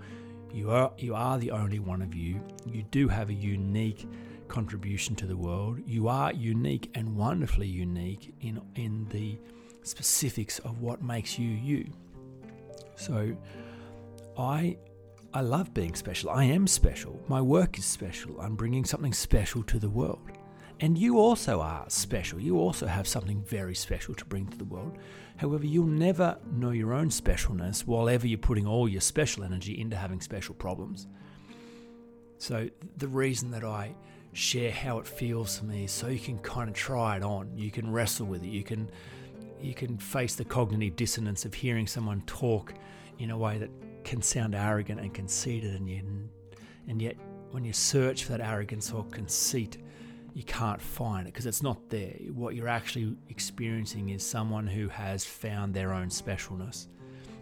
You 0.53 0.71
are, 0.71 0.93
you 0.97 1.15
are 1.15 1.37
the 1.37 1.51
only 1.51 1.79
one 1.79 2.01
of 2.01 2.15
you. 2.15 2.39
You 2.65 2.83
do 2.91 3.09
have 3.09 3.29
a 3.29 3.33
unique 3.33 4.07
contribution 4.47 5.15
to 5.15 5.25
the 5.25 5.35
world. 5.35 5.79
You 5.85 6.07
are 6.07 6.31
unique 6.31 6.89
and 6.95 7.17
wonderfully 7.17 7.67
unique 7.67 8.33
in, 8.39 8.61
in 8.75 9.05
the 9.09 9.37
specifics 9.81 10.59
of 10.59 10.79
what 10.79 11.01
makes 11.01 11.37
you 11.37 11.49
you. 11.49 11.91
So, 12.95 13.35
I 14.37 14.77
I 15.33 15.41
love 15.41 15.73
being 15.73 15.95
special. 15.95 16.29
I 16.29 16.43
am 16.43 16.67
special. 16.67 17.19
My 17.27 17.41
work 17.41 17.79
is 17.79 17.85
special. 17.85 18.39
I'm 18.39 18.55
bringing 18.55 18.85
something 18.85 19.13
special 19.13 19.63
to 19.63 19.79
the 19.79 19.89
world. 19.89 20.29
And 20.79 20.97
you 20.97 21.17
also 21.17 21.59
are 21.61 21.85
special. 21.89 22.39
You 22.39 22.59
also 22.59 22.85
have 22.85 23.07
something 23.07 23.41
very 23.43 23.73
special 23.73 24.13
to 24.15 24.25
bring 24.25 24.45
to 24.47 24.57
the 24.57 24.65
world. 24.65 24.97
However, 25.37 25.65
you'll 25.65 25.85
never 25.87 26.37
know 26.51 26.71
your 26.71 26.93
own 26.93 27.09
specialness 27.09 27.81
while 27.87 28.09
ever 28.09 28.27
you're 28.27 28.37
putting 28.37 28.67
all 28.67 28.87
your 28.87 29.01
special 29.01 29.43
energy 29.43 29.79
into 29.79 29.95
having 29.95 30.21
special 30.21 30.53
problems. 30.53 31.07
So, 32.37 32.69
the 32.97 33.07
reason 33.07 33.49
that 33.51 33.63
I 33.63 33.95
share 34.33 34.71
how 34.71 34.97
it 34.97 35.07
feels 35.07 35.59
for 35.59 35.65
me 35.65 35.87
so 35.87 36.07
you 36.07 36.19
can 36.19 36.39
kind 36.39 36.67
of 36.67 36.75
try 36.75 37.17
it 37.17 37.23
on. 37.23 37.55
You 37.55 37.71
can 37.71 37.91
wrestle 37.91 38.25
with 38.25 38.43
it. 38.43 38.49
You 38.49 38.63
can 38.63 38.89
you 39.61 39.73
can 39.73 39.97
face 39.97 40.35
the 40.35 40.43
cognitive 40.43 40.95
dissonance 40.97 41.45
of 41.45 41.53
hearing 41.53 41.87
someone 41.87 42.21
talk 42.25 42.73
in 43.19 43.31
a 43.31 43.37
way 43.37 43.57
that 43.57 43.69
can 44.03 44.21
sound 44.21 44.55
arrogant 44.55 44.99
and 44.99 45.13
conceited, 45.13 45.73
and 45.75 45.89
you, 45.89 46.01
and 46.87 47.01
yet 47.01 47.15
when 47.51 47.63
you 47.63 47.73
search 47.73 48.25
for 48.25 48.31
that 48.31 48.41
arrogance 48.41 48.91
or 48.91 49.03
conceit, 49.05 49.77
you 50.33 50.43
can't 50.43 50.81
find 50.81 51.27
it 51.27 51.33
because 51.33 51.45
it's 51.45 51.61
not 51.61 51.89
there. 51.89 52.13
What 52.33 52.55
you're 52.55 52.67
actually 52.67 53.15
experiencing 53.29 54.09
is 54.09 54.25
someone 54.25 54.65
who 54.65 54.87
has 54.89 55.23
found 55.23 55.73
their 55.73 55.93
own 55.93 56.07
specialness, 56.07 56.87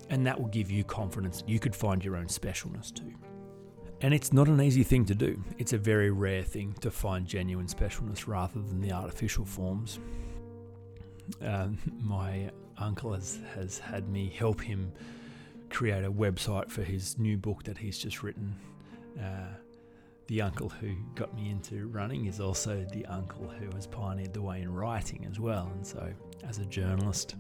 and 0.09 0.25
that 0.27 0.39
will 0.39 0.49
give 0.49 0.69
you 0.69 0.83
confidence 0.83 1.43
you 1.47 1.59
could 1.59 1.75
find 1.75 2.03
your 2.03 2.17
own 2.17 2.27
specialness 2.27 2.93
too. 2.93 3.13
And 4.01 4.13
it's 4.13 4.33
not 4.33 4.47
an 4.47 4.59
easy 4.59 4.83
thing 4.83 5.05
to 5.05 5.15
do. 5.15 5.41
It's 5.59 5.73
a 5.73 5.77
very 5.77 6.09
rare 6.09 6.43
thing 6.43 6.73
to 6.81 6.89
find 6.89 7.25
genuine 7.25 7.67
specialness 7.67 8.27
rather 8.27 8.59
than 8.59 8.81
the 8.81 8.91
artificial 8.91 9.45
forms. 9.45 9.99
Uh, 11.41 11.69
my 12.01 12.49
uncle 12.77 13.13
has, 13.13 13.39
has 13.53 13.77
had 13.77 14.09
me 14.09 14.29
help 14.29 14.59
him 14.59 14.91
create 15.71 16.03
a 16.03 16.11
website 16.11 16.69
for 16.69 16.83
his 16.83 17.17
new 17.17 17.37
book 17.37 17.63
that 17.63 17.77
he's 17.77 17.97
just 17.97 18.21
written. 18.21 18.55
Uh, 19.19 19.55
the 20.27 20.41
uncle 20.41 20.69
who 20.69 20.95
got 21.15 21.35
me 21.35 21.49
into 21.49 21.87
running 21.87 22.25
is 22.25 22.39
also 22.39 22.85
the 22.91 23.05
uncle 23.07 23.49
who 23.49 23.69
has 23.75 23.87
pioneered 23.87 24.33
the 24.33 24.41
way 24.41 24.61
in 24.61 24.71
writing 24.73 25.25
as 25.29 25.39
well. 25.39 25.71
And 25.73 25.85
so, 25.85 26.11
as 26.47 26.59
a 26.59 26.65
journalist, 26.65 27.35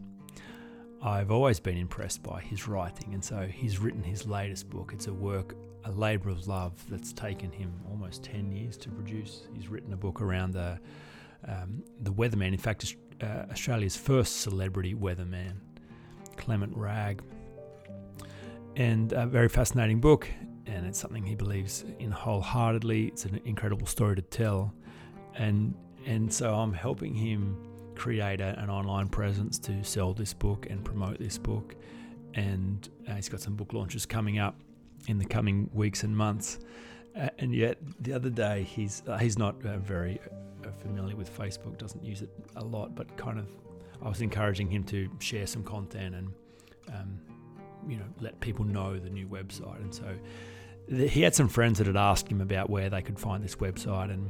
I've 1.01 1.31
always 1.31 1.59
been 1.59 1.77
impressed 1.77 2.21
by 2.23 2.41
his 2.41 2.67
writing. 2.67 3.13
And 3.13 3.23
so, 3.23 3.47
he's 3.47 3.79
written 3.79 4.03
his 4.03 4.27
latest 4.27 4.69
book. 4.69 4.91
It's 4.93 5.07
a 5.07 5.13
work, 5.13 5.55
a 5.85 5.91
labour 5.91 6.29
of 6.29 6.47
love 6.47 6.73
that's 6.89 7.13
taken 7.13 7.51
him 7.51 7.73
almost 7.89 8.23
10 8.23 8.51
years 8.51 8.77
to 8.77 8.89
produce. 8.89 9.47
He's 9.53 9.67
written 9.67 9.93
a 9.93 9.97
book 9.97 10.21
around 10.21 10.51
the, 10.51 10.79
um, 11.47 11.83
the 12.01 12.11
weatherman. 12.11 12.47
In 12.47 12.57
fact, 12.57 12.95
uh, 13.21 13.45
Australia's 13.51 13.95
first 13.95 14.41
celebrity 14.41 14.95
weatherman, 14.95 15.53
Clement 16.35 16.75
Wragg 16.75 17.21
and 18.75 19.13
a 19.13 19.25
very 19.25 19.49
fascinating 19.49 19.99
book. 19.99 20.29
And 20.67 20.85
it's 20.85 20.99
something 20.99 21.23
he 21.23 21.35
believes 21.35 21.83
in 21.99 22.11
wholeheartedly. 22.11 23.07
It's 23.07 23.25
an 23.25 23.41
incredible 23.45 23.87
story 23.87 24.15
to 24.15 24.21
tell, 24.21 24.73
and 25.35 25.73
and 26.05 26.31
so 26.31 26.53
I'm 26.53 26.73
helping 26.73 27.13
him 27.13 27.57
create 27.95 28.41
a, 28.41 28.57
an 28.59 28.69
online 28.69 29.09
presence 29.09 29.59
to 29.59 29.83
sell 29.83 30.13
this 30.13 30.33
book 30.33 30.67
and 30.69 30.83
promote 30.83 31.19
this 31.19 31.37
book. 31.37 31.75
And 32.33 32.87
uh, 33.07 33.15
he's 33.15 33.27
got 33.27 33.41
some 33.41 33.55
book 33.55 33.73
launches 33.73 34.05
coming 34.05 34.39
up 34.39 34.55
in 35.07 35.17
the 35.17 35.25
coming 35.25 35.69
weeks 35.73 36.03
and 36.03 36.15
months. 36.15 36.59
Uh, 37.15 37.29
and 37.39 37.53
yet, 37.53 37.77
the 37.99 38.13
other 38.13 38.29
day, 38.29 38.63
he's 38.63 39.03
uh, 39.07 39.17
he's 39.17 39.37
not 39.37 39.55
uh, 39.65 39.77
very 39.79 40.19
uh, 40.63 40.69
familiar 40.81 41.15
with 41.15 41.35
Facebook, 41.37 41.77
doesn't 41.77 42.03
use 42.03 42.21
it 42.21 42.29
a 42.55 42.63
lot, 42.63 42.95
but 42.95 43.17
kind 43.17 43.37
of, 43.37 43.47
I 44.01 44.07
was 44.07 44.21
encouraging 44.21 44.69
him 44.69 44.83
to 44.85 45.09
share 45.19 45.45
some 45.45 45.63
content 45.63 46.15
and 46.15 46.33
um, 46.93 47.19
you 47.87 47.97
know 47.97 48.05
let 48.19 48.39
people 48.39 48.65
know 48.65 48.97
the 48.97 49.09
new 49.09 49.27
website. 49.27 49.77
And 49.81 49.93
so 49.93 50.17
he 51.07 51.21
had 51.21 51.35
some 51.35 51.47
friends 51.47 51.77
that 51.77 51.87
had 51.87 51.97
asked 51.97 52.27
him 52.27 52.41
about 52.41 52.69
where 52.69 52.89
they 52.89 53.01
could 53.01 53.19
find 53.19 53.43
this 53.43 53.55
website, 53.55 54.11
and 54.11 54.29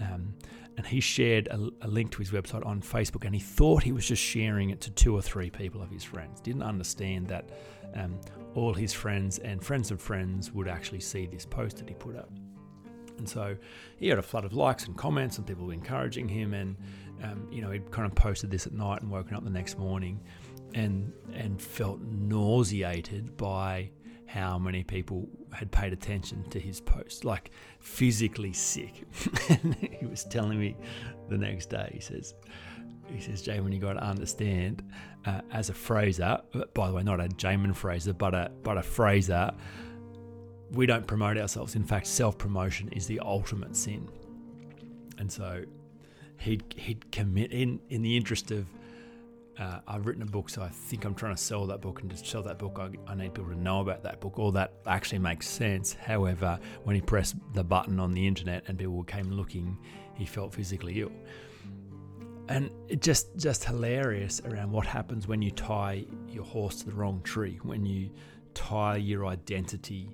um, 0.00 0.34
and 0.76 0.86
he 0.86 1.00
shared 1.00 1.48
a, 1.48 1.68
a, 1.82 1.88
link 1.88 2.10
to 2.12 2.18
his 2.18 2.30
website 2.30 2.64
on 2.64 2.80
Facebook, 2.80 3.24
and 3.24 3.34
he 3.34 3.40
thought 3.40 3.82
he 3.82 3.92
was 3.92 4.06
just 4.06 4.22
sharing 4.22 4.70
it 4.70 4.80
to 4.82 4.90
two 4.90 5.14
or 5.14 5.20
three 5.20 5.50
people 5.50 5.82
of 5.82 5.90
his 5.90 6.02
friends. 6.02 6.40
Didn't 6.40 6.62
understand 6.62 7.28
that 7.28 7.50
um, 7.94 8.18
all 8.54 8.72
his 8.72 8.92
friends 8.92 9.38
and 9.38 9.62
friends 9.62 9.90
of 9.90 10.00
friends 10.00 10.52
would 10.52 10.68
actually 10.68 11.00
see 11.00 11.26
this 11.26 11.44
post 11.44 11.78
that 11.78 11.88
he 11.88 11.94
put 11.94 12.16
up. 12.16 12.30
And 13.18 13.28
so 13.28 13.54
he 13.98 14.08
had 14.08 14.18
a 14.18 14.22
flood 14.22 14.46
of 14.46 14.54
likes 14.54 14.86
and 14.86 14.96
comments, 14.96 15.36
and 15.36 15.46
people 15.46 15.70
encouraging 15.70 16.28
him. 16.28 16.54
And 16.54 16.76
um, 17.22 17.46
you 17.52 17.60
know, 17.60 17.70
he 17.70 17.80
kind 17.90 18.06
of 18.06 18.14
posted 18.14 18.50
this 18.50 18.66
at 18.66 18.72
night 18.72 19.02
and 19.02 19.10
woken 19.10 19.36
up 19.36 19.44
the 19.44 19.50
next 19.50 19.78
morning 19.78 20.18
and 20.74 21.12
and 21.34 21.60
felt 21.60 22.00
nauseated 22.00 23.36
by 23.36 23.90
how 24.26 24.58
many 24.58 24.84
people 24.84 25.28
had 25.52 25.72
paid 25.72 25.92
attention 25.92 26.44
to 26.50 26.60
his 26.60 26.80
post, 26.80 27.24
like 27.24 27.50
physically 27.80 28.52
sick. 28.52 29.04
he 29.98 30.06
was 30.06 30.24
telling 30.24 30.60
me 30.60 30.76
the 31.28 31.36
next 31.36 31.68
day, 31.68 31.90
he 31.92 32.00
says, 32.00 32.34
he 33.08 33.20
says, 33.20 33.42
Jamin, 33.42 33.72
you 33.72 33.80
got 33.80 33.94
to 33.94 34.04
understand, 34.04 34.84
uh, 35.26 35.40
as 35.50 35.68
a 35.68 35.74
Fraser, 35.74 36.38
by 36.74 36.86
the 36.86 36.94
way, 36.94 37.02
not 37.02 37.20
a 37.20 37.24
Jamin 37.24 37.74
Fraser, 37.74 38.12
but 38.12 38.34
a 38.34 38.52
but 38.62 38.78
a 38.78 38.82
Fraser, 38.82 39.50
we 40.70 40.86
don't 40.86 41.06
promote 41.06 41.36
ourselves. 41.36 41.74
In 41.74 41.84
fact, 41.84 42.06
self 42.06 42.38
promotion 42.38 42.88
is 42.90 43.06
the 43.06 43.18
ultimate 43.20 43.74
sin. 43.76 44.08
And 45.18 45.30
so 45.30 45.64
he'd, 46.38 46.64
he'd 46.76 47.10
commit, 47.12 47.52
in, 47.52 47.80
in 47.90 48.02
the 48.02 48.16
interest 48.16 48.50
of, 48.50 48.66
uh, 49.58 49.80
I've 49.86 50.06
written 50.06 50.22
a 50.22 50.26
book, 50.26 50.48
so 50.48 50.62
I 50.62 50.68
think 50.68 51.04
I'm 51.04 51.14
trying 51.14 51.34
to 51.34 51.42
sell 51.42 51.66
that 51.66 51.80
book. 51.80 52.00
And 52.00 52.10
to 52.10 52.16
sell 52.16 52.42
that 52.44 52.58
book, 52.58 52.78
I, 52.78 52.90
I 53.10 53.14
need 53.14 53.34
people 53.34 53.50
to 53.50 53.58
know 53.58 53.80
about 53.80 54.02
that 54.04 54.20
book. 54.20 54.38
All 54.38 54.52
that 54.52 54.72
actually 54.86 55.18
makes 55.18 55.48
sense. 55.48 55.94
However, 55.94 56.58
when 56.84 56.94
he 56.94 57.02
pressed 57.02 57.36
the 57.54 57.64
button 57.64 58.00
on 58.00 58.12
the 58.12 58.26
internet 58.26 58.64
and 58.68 58.78
people 58.78 59.02
came 59.04 59.30
looking, 59.30 59.76
he 60.14 60.24
felt 60.24 60.54
physically 60.54 61.00
ill 61.00 61.12
and 62.50 62.68
it 62.88 63.00
just 63.00 63.34
just 63.36 63.64
hilarious 63.64 64.42
around 64.44 64.70
what 64.72 64.84
happens 64.84 65.26
when 65.28 65.40
you 65.40 65.52
tie 65.52 66.04
your 66.28 66.44
horse 66.44 66.80
to 66.80 66.86
the 66.86 66.92
wrong 66.92 67.22
tree 67.22 67.58
when 67.62 67.86
you 67.86 68.10
tie 68.54 68.96
your 68.96 69.26
identity 69.26 70.10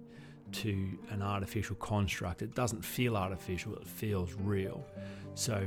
to 0.53 0.99
an 1.11 1.23
artificial 1.23 1.75
construct 1.77 2.43
it 2.43 2.55
doesn't 2.55 2.85
feel 2.85 3.17
artificial 3.17 3.75
it 3.77 3.87
feels 3.87 4.35
real 4.35 4.87
so 5.35 5.67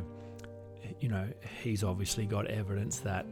you 1.00 1.10
know 1.10 1.28
he's 1.62 1.84
obviously 1.84 2.26
got 2.26 2.46
evidence 2.48 3.00
that 3.00 3.26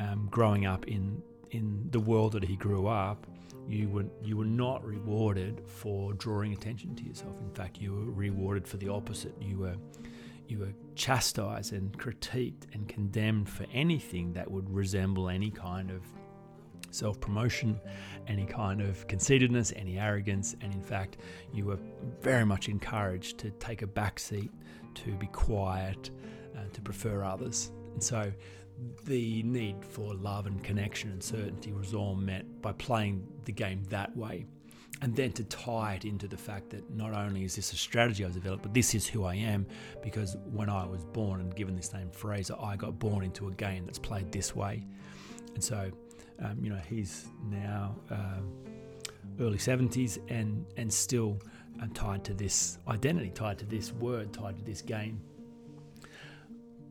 um, 0.00 0.28
growing 0.30 0.66
up 0.66 0.86
in 0.86 1.22
in 1.50 1.88
the 1.90 2.00
world 2.00 2.32
that 2.32 2.44
he 2.44 2.56
grew 2.56 2.86
up 2.86 3.26
you 3.68 3.88
were 3.88 4.04
you 4.22 4.36
were 4.36 4.44
not 4.44 4.84
rewarded 4.84 5.62
for 5.66 6.12
drawing 6.14 6.52
attention 6.52 6.94
to 6.96 7.04
yourself. 7.04 7.36
In 7.40 7.50
fact 7.50 7.78
you 7.80 7.92
were 7.92 8.10
rewarded 8.10 8.66
for 8.66 8.76
the 8.76 8.88
opposite. 8.88 9.34
You 9.40 9.58
were 9.58 9.76
you 10.48 10.58
were 10.58 10.72
chastised 10.94 11.72
and 11.72 11.96
critiqued 11.98 12.64
and 12.74 12.88
condemned 12.88 13.48
for 13.48 13.64
anything 13.72 14.32
that 14.34 14.50
would 14.50 14.68
resemble 14.68 15.28
any 15.28 15.50
kind 15.50 15.90
of 15.90 16.02
self 16.90 17.20
promotion, 17.20 17.80
any 18.26 18.44
kind 18.44 18.82
of 18.82 19.06
conceitedness, 19.06 19.72
any 19.76 19.98
arrogance, 19.98 20.54
and 20.60 20.74
in 20.74 20.82
fact, 20.82 21.18
you 21.52 21.64
were 21.64 21.78
very 22.20 22.44
much 22.44 22.68
encouraged 22.68 23.38
to 23.38 23.50
take 23.52 23.82
a 23.82 23.86
back 23.86 24.18
seat, 24.18 24.50
to 24.94 25.12
be 25.12 25.28
quiet, 25.28 26.10
uh, 26.54 26.60
to 26.72 26.80
prefer 26.82 27.24
others. 27.24 27.70
And 27.94 28.02
so, 28.02 28.30
the 29.04 29.42
need 29.42 29.84
for 29.84 30.14
love 30.14 30.46
and 30.46 30.62
connection 30.62 31.10
and 31.10 31.22
certainty 31.22 31.72
was 31.72 31.94
all 31.94 32.14
met 32.14 32.62
by 32.62 32.72
playing 32.72 33.26
the 33.44 33.52
game 33.52 33.82
that 33.90 34.16
way 34.16 34.46
and 35.02 35.16
then 35.16 35.32
to 35.32 35.42
tie 35.44 35.94
it 35.94 36.04
into 36.04 36.28
the 36.28 36.36
fact 36.36 36.70
that 36.70 36.88
not 36.94 37.12
only 37.12 37.44
is 37.44 37.56
this 37.56 37.72
a 37.72 37.76
strategy 37.76 38.24
I've 38.24 38.32
developed, 38.32 38.62
but 38.62 38.72
this 38.72 38.94
is 38.94 39.04
who 39.04 39.24
I 39.24 39.34
am 39.34 39.66
because 40.00 40.36
when 40.52 40.70
I 40.70 40.86
was 40.86 41.04
born 41.04 41.40
and 41.40 41.54
given 41.54 41.74
this 41.74 41.92
name 41.92 42.08
Fraser, 42.10 42.54
I 42.60 42.76
got 42.76 43.00
born 43.00 43.24
into 43.24 43.48
a 43.48 43.50
game 43.50 43.84
that's 43.84 43.98
played 43.98 44.30
this 44.30 44.54
way. 44.54 44.86
And 45.54 45.62
so, 45.62 45.90
um, 46.40 46.56
you 46.62 46.70
know, 46.70 46.80
he's 46.88 47.26
now 47.50 47.96
uh, 48.12 48.38
early 49.40 49.58
70s 49.58 50.18
and, 50.30 50.64
and 50.76 50.90
still 50.90 51.40
uh, 51.82 51.86
tied 51.94 52.22
to 52.24 52.32
this 52.32 52.78
identity, 52.86 53.30
tied 53.30 53.58
to 53.58 53.66
this 53.66 53.92
word, 53.94 54.32
tied 54.32 54.56
to 54.56 54.62
this 54.62 54.82
game. 54.82 55.20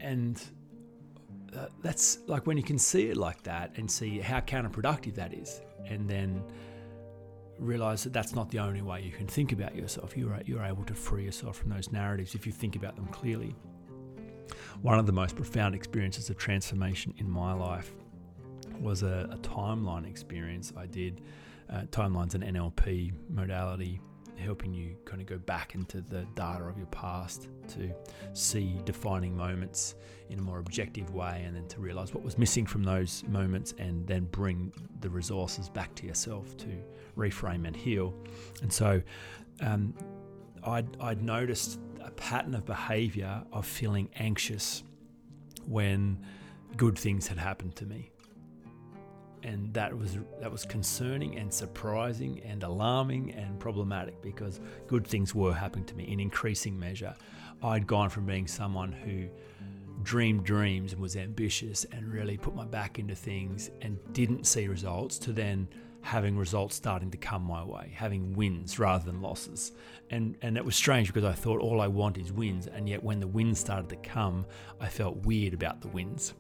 And 0.01 0.43
uh, 1.55 1.67
that's 1.81 2.20
like 2.27 2.48
when 2.48 2.58
you 2.58 2.63
can 2.63 2.79
see 2.79 3.10
it 3.10 3.17
like 3.17 3.43
that 3.43 3.72
and 3.75 3.89
see 3.89 4.20
how 4.20 4.39
counterproductive 4.39 5.15
that 5.15 5.34
is. 5.34 5.62
And 5.86 6.10
then 6.10 6.43
realize 7.60 8.03
that 8.03 8.13
that's 8.13 8.34
not 8.34 8.50
the 8.50 8.60
only 8.60 8.81
way 8.81 9.01
you 9.01 9.12
can 9.12 9.27
think 9.27 9.51
about 9.51 9.75
yourself. 9.75 10.17
You're, 10.17 10.39
you're 10.46 10.63
able 10.63 10.84
to 10.86 10.93
free 10.93 11.25
yourself 11.25 11.58
from 11.58 11.70
those 11.70 11.91
narratives 11.91 12.34
if 12.36 12.46
you 12.46 12.51
think 12.51 12.75
about 12.75 12.96
them 12.96 13.05
clearly. 13.08 13.55
One 14.81 14.98
of 14.98 15.05
the 15.05 15.12
most 15.12 15.36
profound 15.36 15.75
experiences 15.75 16.29
of 16.29 16.38
transformation 16.38 17.13
in 17.17 17.29
my 17.29 17.53
life 17.53 17.93
was 18.79 19.03
a, 19.03 19.29
a 19.31 19.38
timeline 19.38 20.10
experience 20.10 20.74
I 20.75 20.88
did. 20.88 21.22
Uh, 21.70 21.84
timeline's 21.91 22.36
an 22.36 22.41
NLP 22.41 23.13
modality 23.29 24.01
helping 24.41 24.74
you 24.74 24.95
kind 25.05 25.21
of 25.21 25.27
go 25.27 25.38
back 25.38 25.75
into 25.75 26.01
the 26.01 26.25
data 26.36 26.63
of 26.63 26.77
your 26.77 26.88
past 26.88 27.47
to 27.69 27.91
see 28.34 28.80
defining 28.86 29.36
moments 29.36 29.95
in 30.30 30.39
a 30.39 30.41
more 30.41 30.60
objective 30.60 31.13
way 31.13 31.43
and 31.45 31.56
then 31.56 31.67
to 31.67 31.80
realize 31.80 32.13
what 32.13 32.23
was 32.23 32.38
missing 32.38 32.65
from 32.65 32.84
those 32.84 33.23
moments 33.27 33.73
and 33.77 34.06
then 34.08 34.25
bring 34.32 34.71
the 35.01 35.10
resources 35.10 35.69
back 35.69 35.93
to 35.95 36.06
yourself 36.06 36.56
to 36.58 36.69
reframe 37.17 37.67
and 37.67 37.75
heal. 37.75 38.13
And 38.62 38.71
so 38.71 39.01
um, 39.62 39.93
I'd, 40.63 40.88
I'd 40.99 41.21
noticed 41.21 41.80
a 42.04 42.12
pattern 42.12 42.56
of 42.56 42.65
behavior 42.65 43.43
of 43.51 43.65
feeling 43.65 44.10
anxious 44.15 44.84
when 45.65 46.19
good 46.77 46.97
things 46.97 47.27
had 47.27 47.38
happened 47.38 47.75
to 47.75 47.86
me 47.86 48.12
and 49.43 49.73
that 49.73 49.97
was 49.97 50.17
that 50.39 50.51
was 50.51 50.65
concerning 50.65 51.38
and 51.38 51.54
surprising 51.54 52.41
and 52.45 52.63
alarming 52.63 53.32
and 53.34 53.60
problematic 53.60 54.21
because 54.21 54.60
good 54.88 55.06
things 55.06 55.34
were 55.34 55.54
happening 55.54 55.86
to 55.86 55.95
me 55.95 56.06
in 56.06 56.19
increasing 56.19 56.80
measure. 56.80 57.15
I'd 57.63 57.88
gone 57.88 58.10
from 58.10 58.25
being 58.25 58.47
someone 58.47 58.91
who 58.91 59.27
dreamed 60.04 60.43
dreams 60.43 60.93
and 60.93 61.01
was 61.01 61.15
ambitious 61.15 61.86
and 61.91 62.12
really 62.12 62.38
put 62.38 62.56
my 62.56 62.65
back 62.65 62.97
into 62.97 63.15
things 63.15 63.69
and 63.82 63.99
didn't 64.13 64.45
see 64.45 64.67
results 64.67 65.19
to 65.19 65.32
then 65.32 65.67
having 66.01 66.36
results 66.36 66.75
starting 66.75 67.12
to 67.12 67.17
come 67.17 67.43
my 67.43 67.63
way, 67.63 67.93
having 67.95 68.34
wins 68.34 68.80
rather 68.80 69.06
than 69.06 69.21
losses. 69.21 69.71
And 70.10 70.36
and 70.41 70.58
it 70.58 70.65
was 70.65 70.75
strange 70.75 71.08
because 71.08 71.23
I 71.23 71.34
thought 71.34 71.62
all 71.62 71.80
I 71.82 71.88
want 71.88 72.17
is 72.17 72.32
wins 72.32 72.67
and 72.67 72.89
yet 72.89 73.04
when 73.04 73.19
the 73.19 73.27
wins 73.27 73.60
started 73.60 73.89
to 73.89 73.95
come, 73.97 74.45
I 74.80 74.88
felt 74.88 75.25
weird 75.25 75.54
about 75.54 75.82
the 75.82 75.88
wins. 75.89 76.34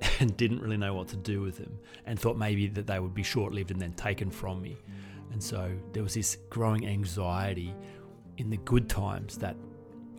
and 0.20 0.36
didn't 0.36 0.60
really 0.60 0.76
know 0.76 0.94
what 0.94 1.08
to 1.08 1.16
do 1.16 1.40
with 1.40 1.58
them 1.58 1.78
and 2.04 2.18
thought 2.18 2.36
maybe 2.36 2.68
that 2.68 2.86
they 2.86 2.98
would 2.98 3.14
be 3.14 3.22
short 3.22 3.52
lived 3.52 3.70
and 3.70 3.80
then 3.80 3.92
taken 3.92 4.30
from 4.30 4.60
me. 4.60 4.76
And 5.32 5.42
so 5.42 5.70
there 5.92 6.02
was 6.02 6.14
this 6.14 6.36
growing 6.50 6.86
anxiety 6.86 7.74
in 8.38 8.50
the 8.50 8.56
good 8.58 8.88
times 8.88 9.38
that 9.38 9.56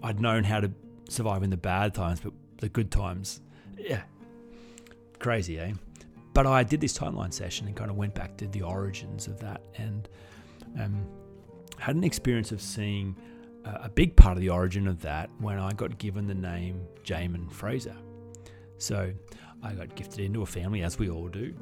I'd 0.04 0.20
known 0.20 0.44
how 0.44 0.60
to 0.60 0.72
survive 1.10 1.44
in 1.44 1.50
the 1.50 1.58
bad 1.58 1.94
times, 1.94 2.20
but 2.20 2.34
the 2.58 2.70
good 2.70 2.92
times, 2.92 3.42
yeah, 3.78 4.02
crazy, 5.20 5.60
eh? 5.60 5.74
But 6.34 6.46
I 6.46 6.64
did 6.64 6.82
this 6.82 6.98
timeline 6.98 7.34
session 7.34 7.68
and 7.68 7.76
kind 7.76 7.90
of 7.90 7.98
went 7.98 8.14
back 8.14 8.38
to 8.38 8.48
the 8.48 8.62
origins 8.62 9.28
of 9.28 9.40
that 9.40 9.62
and 9.76 10.08
um, 10.80 11.08
had 11.80 11.96
an 11.96 12.04
experience 12.04 12.52
of 12.52 12.62
seeing 12.62 13.16
a 13.66 13.90
big 13.90 14.16
part 14.16 14.38
of 14.38 14.42
the 14.42 14.50
origin 14.50 14.88
of 14.88 15.02
that 15.02 15.30
when 15.40 15.60
I 15.60 15.72
got 15.74 15.98
given 15.98 16.28
the 16.28 16.36
name 16.36 16.82
Jamin 17.04 17.52
Fraser. 17.52 17.96
So 18.78 19.12
I 19.64 19.74
got 19.74 19.96
gifted 19.96 20.20
into 20.20 20.42
a 20.42 20.46
family, 20.46 20.84
as 20.84 21.00
we 21.00 21.10
all 21.10 21.28
do. 21.28 21.54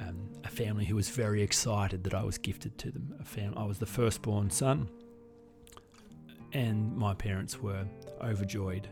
Um, 0.00 0.28
a 0.44 0.48
family 0.48 0.84
who 0.84 0.96
was 0.96 1.08
very 1.08 1.42
excited 1.42 2.04
that 2.04 2.14
I 2.14 2.22
was 2.22 2.38
gifted 2.38 2.78
to 2.78 2.90
them. 2.90 3.14
A 3.20 3.24
fam- 3.24 3.54
I 3.56 3.64
was 3.64 3.78
the 3.78 3.86
firstborn 3.86 4.50
son, 4.50 4.88
and 6.52 6.96
my 6.96 7.14
parents 7.14 7.60
were 7.60 7.84
overjoyed. 8.22 8.88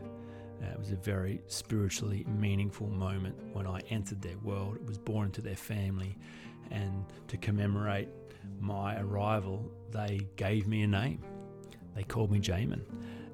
Uh, 0.61 0.71
it 0.71 0.79
was 0.79 0.91
a 0.91 0.95
very 0.95 1.41
spiritually 1.47 2.25
meaningful 2.27 2.87
moment 2.87 3.35
when 3.53 3.67
I 3.67 3.79
entered 3.89 4.21
their 4.21 4.37
world. 4.39 4.75
It 4.77 4.85
was 4.85 4.97
born 4.97 5.27
into 5.27 5.41
their 5.41 5.55
family, 5.55 6.17
and 6.71 7.05
to 7.27 7.37
commemorate 7.37 8.09
my 8.59 8.99
arrival, 8.99 9.71
they 9.91 10.27
gave 10.35 10.67
me 10.67 10.83
a 10.83 10.87
name. 10.87 11.21
They 11.95 12.03
called 12.03 12.31
me 12.31 12.39
Jamin, 12.39 12.81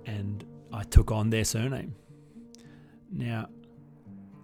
and 0.06 0.45
I 0.71 0.84
took 0.84 1.12
on 1.12 1.30
their 1.30 1.43
surname. 1.43 1.95
Now, 3.12 3.49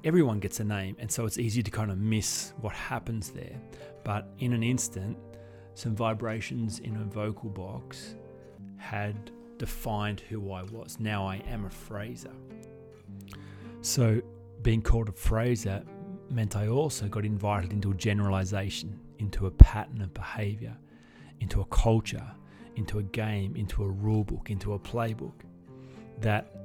everyone 0.04 0.40
gets 0.40 0.60
a 0.60 0.64
name, 0.64 0.96
and 1.00 1.12
so 1.12 1.26
it's 1.26 1.38
easy 1.38 1.62
to 1.64 1.72
kind 1.72 1.92
of 1.92 1.98
miss 1.98 2.54
what 2.62 2.74
happens 2.74 3.32
there. 3.32 3.56
But 4.04 4.28
in 4.40 4.54
an 4.54 4.64
instant, 4.64 5.18
some 5.74 5.96
vibrations 5.96 6.80
in 6.80 6.96
a 6.98 7.04
vocal 7.04 7.50
box 7.50 8.16
had 8.78 9.32
defined 9.58 10.22
who 10.22 10.52
I 10.52 10.64
was. 10.64 10.98
Now 11.00 11.28
I 11.28 11.38
am 11.48 11.66
a 11.66 11.70
Fraser. 11.70 12.32
So 13.82 14.22
being 14.62 14.82
called 14.82 15.10
a 15.10 15.14
Fraser 15.14 15.84
meant 16.30 16.56
I 16.56 16.68
also 16.68 17.08
got 17.08 17.26
invited 17.26 17.74
into 17.74 17.92
a 17.92 17.96
generalization, 17.96 19.00
into 19.20 19.48
a 19.48 19.52
pattern 19.52 20.02
of 20.02 20.14
behavior, 20.14 20.76
into 21.40 21.62
a 21.62 21.66
culture, 21.66 22.26
into 22.76 23.00
a 23.00 23.04
game, 23.04 23.56
into 23.56 23.84
a 23.84 23.90
rule 23.90 24.24
book, 24.24 24.50
into 24.50 24.74
a 24.74 24.80
playbook 24.80 25.34
that 26.22 26.59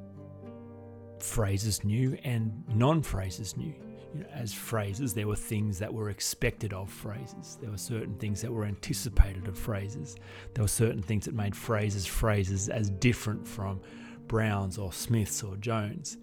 Frasers 1.18 1.84
knew 1.84 2.18
and 2.24 2.64
non 2.74 3.02
Frasers 3.02 3.56
knew. 3.56 3.74
You 4.14 4.20
know, 4.20 4.26
as 4.32 4.54
Frasers, 4.54 5.12
there 5.12 5.26
were 5.26 5.36
things 5.36 5.78
that 5.80 5.92
were 5.92 6.10
expected 6.10 6.72
of 6.72 6.88
Frasers. 6.88 7.60
There 7.60 7.70
were 7.70 7.78
certain 7.78 8.14
things 8.14 8.40
that 8.42 8.52
were 8.52 8.64
anticipated 8.64 9.48
of 9.48 9.58
Frasers. 9.58 10.16
There 10.54 10.62
were 10.62 10.68
certain 10.68 11.02
things 11.02 11.24
that 11.24 11.34
made 11.34 11.56
phrases 11.56 12.06
Frasers 12.06 12.68
as 12.68 12.90
different 12.90 13.46
from 13.46 13.80
Browns 14.28 14.78
or 14.78 14.92
Smiths 14.92 15.42
or 15.42 15.56
Jones. 15.56 16.18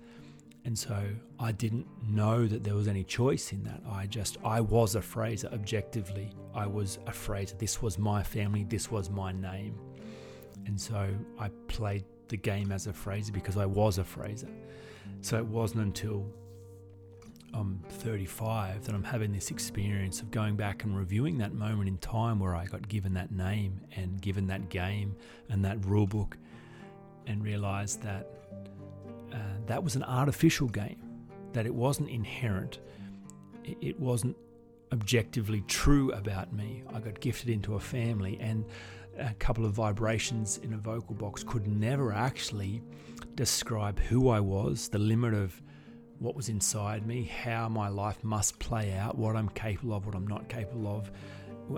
And 0.63 0.77
so 0.77 1.03
I 1.39 1.51
didn't 1.51 1.87
know 2.07 2.47
that 2.47 2.63
there 2.63 2.75
was 2.75 2.87
any 2.87 3.03
choice 3.03 3.51
in 3.51 3.63
that. 3.63 3.81
I 3.89 4.05
just, 4.05 4.37
I 4.43 4.61
was 4.61 4.95
a 4.95 5.01
Fraser 5.01 5.49
objectively. 5.51 6.31
I 6.53 6.67
was 6.67 6.99
a 7.07 7.11
Fraser. 7.11 7.55
This 7.57 7.81
was 7.81 7.97
my 7.97 8.21
family. 8.21 8.63
This 8.63 8.91
was 8.91 9.09
my 9.09 9.31
name. 9.31 9.77
And 10.67 10.79
so 10.79 11.09
I 11.39 11.49
played 11.67 12.05
the 12.31 12.37
game 12.37 12.71
as 12.71 12.87
a 12.87 12.93
Fraser 12.93 13.31
because 13.31 13.57
I 13.57 13.67
was 13.67 13.99
a 13.99 14.03
Fraser. 14.03 14.49
So 15.21 15.37
it 15.37 15.45
wasn't 15.45 15.83
until 15.83 16.25
I'm 17.53 17.83
35 17.89 18.85
that 18.85 18.95
I'm 18.95 19.03
having 19.03 19.31
this 19.31 19.51
experience 19.51 20.21
of 20.21 20.31
going 20.31 20.55
back 20.55 20.83
and 20.83 20.97
reviewing 20.97 21.37
that 21.39 21.53
moment 21.53 21.89
in 21.89 21.97
time 21.97 22.39
where 22.39 22.55
I 22.55 22.65
got 22.65 22.87
given 22.87 23.13
that 23.15 23.31
name 23.31 23.81
and 23.95 24.19
given 24.21 24.47
that 24.47 24.69
game 24.69 25.15
and 25.49 25.63
that 25.65 25.85
rule 25.85 26.07
book 26.07 26.37
and 27.27 27.43
realized 27.43 28.01
that 28.03 28.27
uh, 29.33 29.37
that 29.67 29.83
was 29.83 29.95
an 29.95 30.03
artificial 30.03 30.67
game, 30.67 31.01
that 31.53 31.65
it 31.65 31.75
wasn't 31.75 32.09
inherent, 32.09 32.79
it 33.63 33.99
wasn't 33.99 34.35
objectively 34.93 35.61
true 35.67 36.11
about 36.11 36.53
me. 36.53 36.83
I 36.93 36.99
got 36.99 37.19
gifted 37.19 37.49
into 37.49 37.75
a 37.75 37.79
family, 37.79 38.37
and 38.41 38.65
a 39.21 39.33
couple 39.35 39.65
of 39.65 39.73
vibrations 39.73 40.57
in 40.63 40.73
a 40.73 40.77
vocal 40.77 41.15
box 41.15 41.43
could 41.43 41.67
never 41.67 42.11
actually 42.11 42.81
describe 43.35 43.99
who 43.99 44.29
I 44.29 44.39
was, 44.39 44.89
the 44.89 44.99
limit 44.99 45.33
of 45.33 45.61
what 46.19 46.35
was 46.35 46.49
inside 46.49 47.07
me, 47.07 47.23
how 47.23 47.67
my 47.69 47.87
life 47.87 48.23
must 48.23 48.59
play 48.59 48.93
out, 48.93 49.17
what 49.17 49.35
I'm 49.35 49.49
capable 49.49 49.95
of, 49.95 50.05
what 50.05 50.15
I'm 50.15 50.27
not 50.27 50.47
capable 50.49 50.87
of, 50.87 51.11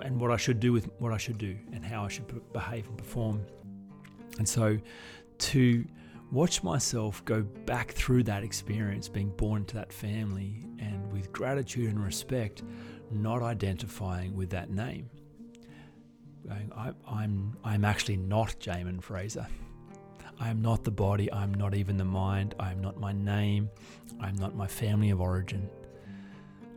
and 0.02 0.20
what 0.20 0.30
I 0.30 0.36
should 0.36 0.60
do 0.60 0.72
with 0.72 0.90
what 0.98 1.12
I 1.12 1.16
should 1.16 1.38
do, 1.38 1.56
and 1.72 1.84
how 1.84 2.04
I 2.04 2.08
should 2.08 2.52
behave 2.52 2.86
and 2.88 2.98
perform. 2.98 3.44
And 4.38 4.48
so 4.48 4.78
to 5.38 5.84
watch 6.32 6.62
myself 6.62 7.24
go 7.24 7.42
back 7.42 7.92
through 7.92 8.24
that 8.24 8.42
experience, 8.42 9.08
being 9.08 9.30
born 9.30 9.62
into 9.62 9.76
that 9.76 9.92
family, 9.92 10.66
and 10.78 11.12
with 11.12 11.32
gratitude 11.32 11.90
and 11.90 12.04
respect, 12.04 12.62
not 13.10 13.42
identifying 13.42 14.34
with 14.34 14.50
that 14.50 14.70
name. 14.70 15.08
Going, 16.46 16.70
I, 16.76 16.92
I'm, 17.06 17.56
I'm 17.64 17.84
actually 17.84 18.16
not 18.16 18.60
Jamin 18.60 19.02
Fraser. 19.02 19.46
I 20.38 20.50
am 20.50 20.60
not 20.60 20.84
the 20.84 20.90
body. 20.90 21.30
I 21.30 21.42
am 21.42 21.54
not 21.54 21.74
even 21.74 21.96
the 21.96 22.04
mind. 22.04 22.54
I 22.58 22.70
am 22.70 22.80
not 22.80 22.98
my 22.98 23.12
name. 23.12 23.70
I 24.20 24.28
am 24.28 24.36
not 24.36 24.54
my 24.54 24.66
family 24.66 25.10
of 25.10 25.20
origin. 25.20 25.70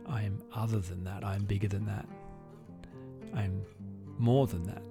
I 0.06 0.22
am 0.22 0.42
other 0.54 0.78
than 0.78 1.04
that. 1.04 1.24
I 1.24 1.34
am 1.34 1.44
bigger 1.44 1.68
than 1.68 1.84
that. 1.86 2.06
I 3.34 3.42
am 3.42 3.62
more 4.16 4.46
than 4.46 4.64
that. 4.64 4.82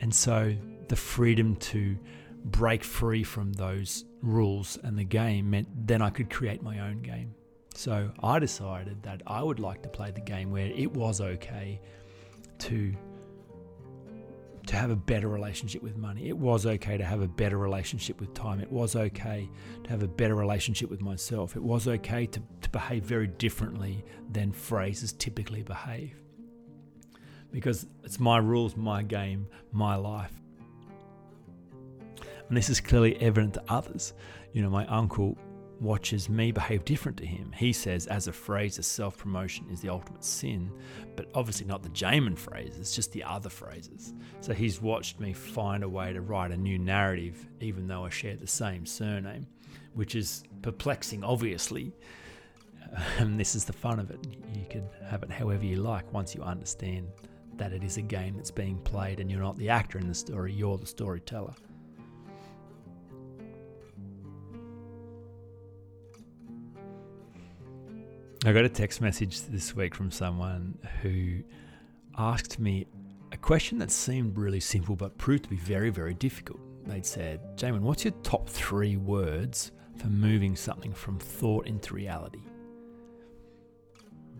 And 0.00 0.12
so 0.14 0.54
the 0.88 0.96
freedom 0.96 1.56
to 1.56 1.96
break 2.44 2.82
free 2.82 3.22
from 3.22 3.52
those 3.52 4.04
rules 4.22 4.78
and 4.82 4.98
the 4.98 5.04
game 5.04 5.50
meant 5.50 5.68
then 5.86 6.02
I 6.02 6.10
could 6.10 6.30
create 6.30 6.62
my 6.62 6.80
own 6.80 7.02
game. 7.02 7.34
So 7.74 8.10
I 8.22 8.38
decided 8.38 9.02
that 9.04 9.22
I 9.26 9.42
would 9.42 9.60
like 9.60 9.82
to 9.82 9.88
play 9.88 10.10
the 10.10 10.20
game 10.20 10.50
where 10.50 10.66
it 10.66 10.92
was 10.92 11.20
okay 11.20 11.80
to 12.60 12.94
to 14.68 14.76
have 14.76 14.90
a 14.90 14.96
better 14.96 15.28
relationship 15.28 15.82
with 15.82 15.96
money. 15.96 16.28
It 16.28 16.36
was 16.36 16.66
okay 16.66 16.98
to 16.98 17.04
have 17.04 17.22
a 17.22 17.26
better 17.26 17.56
relationship 17.56 18.20
with 18.20 18.34
time. 18.34 18.60
It 18.60 18.70
was 18.70 18.96
okay 18.96 19.48
to 19.84 19.90
have 19.90 20.02
a 20.02 20.06
better 20.06 20.34
relationship 20.34 20.90
with 20.90 21.00
myself. 21.00 21.56
It 21.56 21.62
was 21.62 21.88
okay 21.88 22.26
to, 22.26 22.42
to 22.60 22.68
behave 22.68 23.02
very 23.02 23.28
differently 23.28 24.04
than 24.30 24.52
Frasers 24.52 25.16
typically 25.16 25.62
behave. 25.62 26.14
Because 27.50 27.86
it's 28.04 28.20
my 28.20 28.36
rules, 28.36 28.76
my 28.76 29.02
game, 29.02 29.46
my 29.72 29.96
life. 29.96 30.34
And 32.48 32.56
this 32.56 32.68
is 32.68 32.78
clearly 32.78 33.16
evident 33.22 33.54
to 33.54 33.62
others. 33.68 34.12
You 34.52 34.60
know, 34.60 34.68
my 34.68 34.86
uncle 34.86 35.38
watches 35.80 36.28
me 36.28 36.50
behave 36.52 36.84
different 36.84 37.16
to 37.18 37.26
him. 37.26 37.52
He 37.56 37.72
says, 37.72 38.06
as 38.06 38.26
a 38.26 38.32
Fraser, 38.32 38.82
self 38.82 39.18
promotion 39.18 39.66
is 39.70 39.80
the 39.80 39.88
ultimate 39.88 40.24
sin, 40.24 40.70
but 41.16 41.28
obviously 41.34 41.66
not 41.66 41.82
the 41.82 41.88
Jamin 41.90 42.36
Fraser, 42.36 42.80
it's 42.80 42.94
just 42.94 43.12
the 43.12 43.24
other 43.24 43.48
Frasers. 43.48 44.12
So 44.40 44.52
he's 44.52 44.80
watched 44.80 45.20
me 45.20 45.32
find 45.32 45.84
a 45.84 45.88
way 45.88 46.12
to 46.12 46.20
write 46.20 46.50
a 46.50 46.56
new 46.56 46.78
narrative, 46.78 47.46
even 47.60 47.86
though 47.86 48.04
I 48.04 48.10
share 48.10 48.36
the 48.36 48.46
same 48.46 48.86
surname, 48.86 49.46
which 49.94 50.14
is 50.14 50.44
perplexing, 50.62 51.24
obviously. 51.24 51.92
And 53.18 53.38
this 53.38 53.54
is 53.54 53.66
the 53.66 53.74
fun 53.74 54.00
of 54.00 54.10
it. 54.10 54.18
You 54.54 54.64
can 54.70 54.88
have 55.10 55.22
it 55.22 55.30
however 55.30 55.62
you 55.62 55.76
like 55.76 56.10
once 56.10 56.34
you 56.34 56.40
understand 56.40 57.06
that 57.58 57.74
it 57.74 57.84
is 57.84 57.98
a 57.98 58.02
game 58.02 58.34
that's 58.34 58.50
being 58.50 58.78
played 58.78 59.20
and 59.20 59.30
you're 59.30 59.42
not 59.42 59.56
the 59.56 59.68
actor 59.68 59.98
in 59.98 60.08
the 60.08 60.14
story, 60.14 60.54
you're 60.54 60.78
the 60.78 60.86
storyteller. 60.86 61.52
I 68.48 68.52
got 68.54 68.64
a 68.64 68.68
text 68.70 69.02
message 69.02 69.42
this 69.42 69.76
week 69.76 69.94
from 69.94 70.10
someone 70.10 70.78
who 71.02 71.42
asked 72.16 72.58
me 72.58 72.86
a 73.30 73.36
question 73.36 73.76
that 73.80 73.90
seemed 73.90 74.38
really 74.38 74.58
simple 74.58 74.96
but 74.96 75.18
proved 75.18 75.42
to 75.42 75.50
be 75.50 75.56
very, 75.56 75.90
very 75.90 76.14
difficult. 76.14 76.58
They'd 76.86 77.04
said, 77.04 77.58
Jamin, 77.58 77.80
what's 77.80 78.06
your 78.06 78.14
top 78.22 78.48
three 78.48 78.96
words 78.96 79.72
for 79.98 80.06
moving 80.06 80.56
something 80.56 80.94
from 80.94 81.18
thought 81.18 81.66
into 81.66 81.92
reality? 81.92 82.40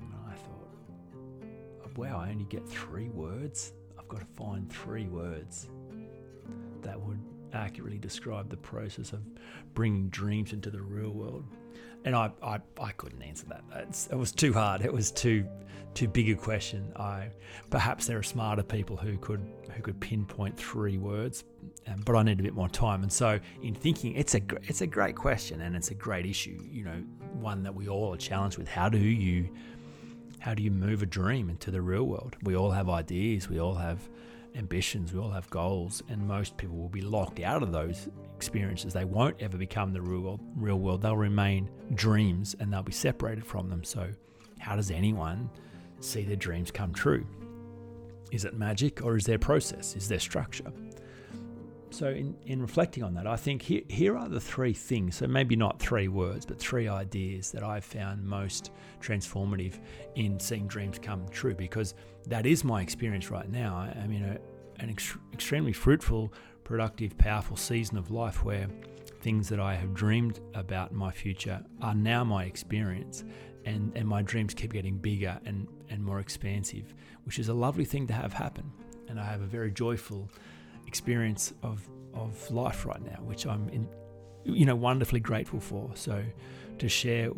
And 0.01 0.15
I 0.27 0.33
thought, 0.37 1.99
wow, 1.99 2.19
I 2.19 2.31
only 2.31 2.45
get 2.45 2.67
three 2.67 3.11
words? 3.11 3.75
I've 3.99 4.09
got 4.09 4.21
to 4.21 4.27
find 4.39 4.73
three 4.73 5.07
words 5.09 5.69
that 6.81 6.99
would 6.99 7.21
accurately 7.53 7.99
describe 7.99 8.49
the 8.49 8.57
process 8.57 9.13
of 9.13 9.21
bringing 9.75 10.09
dreams 10.09 10.55
into 10.55 10.71
the 10.71 10.81
real 10.81 11.11
world 11.11 11.45
and 12.05 12.15
I, 12.15 12.31
I, 12.43 12.61
I 12.81 12.93
couldn't 12.93 13.23
answer 13.23 13.47
that. 13.49 13.63
It's, 13.89 14.07
it 14.09 14.17
was 14.17 14.33
too 14.33 14.53
hard. 14.53 14.83
It 14.83 14.93
was 14.93 15.11
too 15.11 15.47
too 15.95 16.07
big 16.07 16.31
a 16.31 16.35
question. 16.37 16.93
I 16.97 17.29
perhaps 17.71 18.07
there 18.07 18.19
are 18.19 18.23
smarter 18.23 18.63
people 18.63 18.97
who 18.97 19.19
could 19.19 19.45
who 19.75 19.83
could 19.83 19.99
pinpoint 20.01 20.57
three 20.57 20.97
words, 20.97 21.45
um, 21.89 22.03
but 22.05 22.15
I 22.15 22.23
need 22.23 22.39
a 22.39 22.43
bit 22.43 22.55
more 22.55 22.69
time. 22.69 23.03
And 23.03 23.13
so, 23.13 23.41
in 23.63 23.75
thinking, 23.75 24.15
it's 24.15 24.35
a 24.35 24.41
it's 24.63 24.81
a 24.81 24.87
great 24.87 25.17
question 25.17 25.61
and 25.61 25.75
it's 25.75 25.91
a 25.91 25.95
great 25.95 26.27
issue. 26.27 26.59
You 26.71 26.85
know, 26.85 27.03
one 27.33 27.63
that 27.65 27.75
we 27.75 27.89
all 27.89 28.15
are 28.15 28.19
challenged 28.19 28.59
with. 28.59 28.69
How 28.69 28.89
do 28.89 28.99
you 28.99 29.49
how 30.39 30.55
do 30.55 30.63
you 30.63 30.71
move 30.71 31.03
a 31.03 31.07
dream 31.07 31.51
into 31.51 31.71
the 31.71 31.83
real 31.83 32.05
world? 32.05 32.37
We 32.43 32.55
all 32.57 32.71
have 32.71 32.89
ideas. 32.89 33.49
We 33.49 33.59
all 33.61 33.75
have 33.75 34.09
ambitions, 34.55 35.13
we 35.13 35.21
all 35.21 35.31
have 35.31 35.49
goals, 35.51 36.03
and 36.09 36.27
most 36.27 36.57
people 36.57 36.77
will 36.77 36.89
be 36.89 37.01
locked 37.01 37.41
out 37.41 37.63
of 37.63 37.73
those 37.73 38.09
experiences. 38.39 38.93
They 38.93 39.05
won't 39.05 39.35
ever 39.41 39.59
become 39.59 39.93
the 39.93 40.01
real 40.01 40.21
world. 40.21 40.41
Real 40.55 40.79
world. 40.79 41.03
They'll 41.03 41.17
remain 41.17 41.69
dreams, 41.95 42.55
and 42.61 42.73
they'll 42.73 42.85
be 42.85 42.93
separated 42.93 43.45
from 43.45 43.69
them. 43.69 43.83
So, 43.83 44.09
how 44.61 44.77
does 44.77 44.93
anyone 44.93 45.51
see 45.99 46.23
their 46.23 46.37
dreams 46.37 46.71
come 46.71 46.93
true? 46.93 47.27
Is 48.31 48.45
it 48.45 48.55
magic, 48.55 49.05
or 49.05 49.17
is 49.17 49.25
there 49.25 49.41
process? 49.41 49.97
Is 49.97 50.07
there 50.07 50.21
structure? 50.21 50.73
So, 51.91 52.11
in, 52.11 52.37
in 52.47 52.63
reflecting 52.63 53.03
on 53.03 53.13
that, 53.15 53.27
I 53.27 53.35
think 53.35 53.61
here, 53.61 53.83
here 53.89 54.17
are 54.17 54.29
the 54.29 54.41
three 54.41 54.73
things. 54.73 55.17
So, 55.17 55.27
maybe 55.27 55.57
not 55.57 55.81
three 55.81 56.07
words, 56.07 56.47
but 56.47 56.61
three 56.61 56.87
ideas 56.87 57.51
that 57.51 57.65
I've 57.65 57.85
found 57.85 58.25
most 58.25 58.71
transformative 59.01 59.81
in 60.15 60.39
seeing 60.39 60.69
dreams 60.69 61.01
come 61.01 61.27
true 61.31 61.57
because 61.57 61.95
that 62.29 62.47
is 62.47 62.63
my 62.63 62.83
experience 62.83 63.33
right 63.33 63.51
now. 63.51 63.75
I, 63.75 64.05
in 64.05 64.23
a, 64.23 64.39
an 64.81 64.91
ex- 64.91 65.19
extremely 65.33 65.73
fruitful, 65.73 66.33
productive, 66.69 67.17
powerful 67.17 67.57
season 67.57 67.97
of 67.97 68.11
life 68.11 68.45
where 68.45 68.69
things 69.23 69.49
that 69.49 69.59
I 69.59 69.75
have 69.75 69.95
dreamed 69.95 70.39
about 70.53 70.91
in 70.91 70.99
my 70.99 71.11
future 71.11 71.65
are 71.81 71.95
now 71.95 72.23
my 72.25 72.45
experience. 72.45 73.25
And, 73.65 73.91
and 73.97 74.07
my 74.07 74.21
dreams 74.21 74.53
keep 74.53 74.75
getting 74.75 74.99
bigger 74.99 75.41
and, 75.47 75.67
and 75.89 76.05
more 76.05 76.21
expansive, 76.21 76.95
which 77.25 77.39
is 77.39 77.49
a 77.49 77.55
lovely 77.55 77.87
thing 77.87 78.07
to 78.09 78.13
have 78.13 78.35
happen. 78.35 78.71
And 79.09 79.19
I 79.19 79.25
have 79.25 79.41
a 79.41 79.47
very 79.47 79.71
joyful 79.71 80.31
experience 80.87 81.55
of 81.63 81.89
of 82.15 82.51
life 82.51 82.85
right 82.85 83.03
now, 83.03 83.19
which 83.23 83.47
I'm 83.47 83.69
in, 83.69 83.89
you 84.45 84.67
know, 84.67 84.77
wonderfully 84.77 85.21
grateful 85.21 85.61
for. 85.61 85.91
So 85.95 86.23
to 86.79 86.89
share 86.89 87.29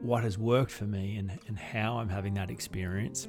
what 0.00 0.22
has 0.22 0.38
worked 0.38 0.70
for 0.70 0.84
me 0.84 1.16
and, 1.16 1.38
and 1.48 1.58
how 1.58 1.98
I'm 1.98 2.08
having 2.08 2.34
that 2.34 2.50
experience, 2.50 3.28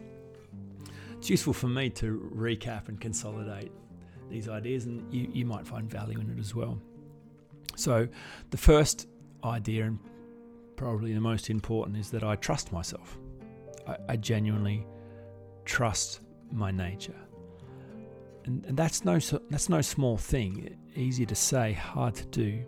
it's 1.17 1.29
useful 1.29 1.53
for 1.53 1.67
me 1.67 1.89
to 1.91 2.31
recap 2.35 2.87
and 2.87 2.99
consolidate 2.99 3.71
these 4.31 4.49
ideas, 4.49 4.85
and 4.85 5.11
you, 5.13 5.29
you 5.31 5.45
might 5.45 5.67
find 5.67 5.89
value 5.89 6.19
in 6.19 6.29
it 6.29 6.39
as 6.39 6.55
well. 6.55 6.79
So 7.75 8.07
the 8.49 8.57
first 8.57 9.07
idea, 9.43 9.85
and 9.85 9.99
probably 10.75 11.13
the 11.13 11.21
most 11.21 11.49
important, 11.49 11.97
is 11.97 12.09
that 12.11 12.23
I 12.23 12.35
trust 12.35 12.71
myself. 12.71 13.17
I, 13.87 13.97
I 14.09 14.15
genuinely 14.15 14.85
trust 15.65 16.21
my 16.51 16.71
nature 16.71 17.15
and, 18.45 18.65
and 18.65 18.77
that's 18.77 19.05
no 19.05 19.19
that's 19.49 19.69
no 19.69 19.81
small 19.81 20.17
thing. 20.17 20.77
Easy 20.95 21.25
to 21.25 21.35
say, 21.35 21.73
hard 21.73 22.15
to 22.15 22.25
do. 22.25 22.63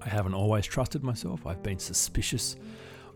I 0.00 0.08
haven't 0.08 0.34
always 0.34 0.66
trusted 0.66 1.02
myself. 1.02 1.46
I've 1.46 1.62
been 1.62 1.78
suspicious 1.78 2.56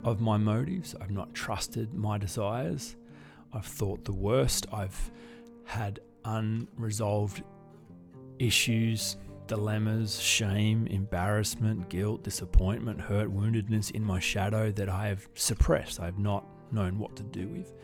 of 0.05 0.21
my 0.21 0.37
motives. 0.37 0.95
I've 1.01 1.11
not 1.11 1.35
trusted 1.35 1.95
my 1.95 2.19
desires. 2.19 2.97
I've 3.53 3.67
thought 3.67 4.05
the 4.05 4.13
worst. 4.13 4.67
I've 4.73 5.11
had 5.65 6.01
unresolved 6.25 7.43
issues, 8.39 9.17
dilemmas, 9.47 10.21
shame, 10.21 10.87
embarrassment, 10.87 11.89
guilt, 11.89 12.23
disappointment, 12.23 13.01
hurt, 13.01 13.29
woundedness 13.29 13.91
in 13.91 14.05
my 14.05 14.21
shadow 14.21 14.71
that 14.73 14.89
I 14.89 15.09
have 15.09 15.29
suppressed. 15.35 16.01
I 16.01 16.05
have 16.07 16.19
not 16.19 16.47
known 16.73 16.99
what 16.99 17.17
to 17.17 17.23
do 17.23 17.49
with. 17.49 17.75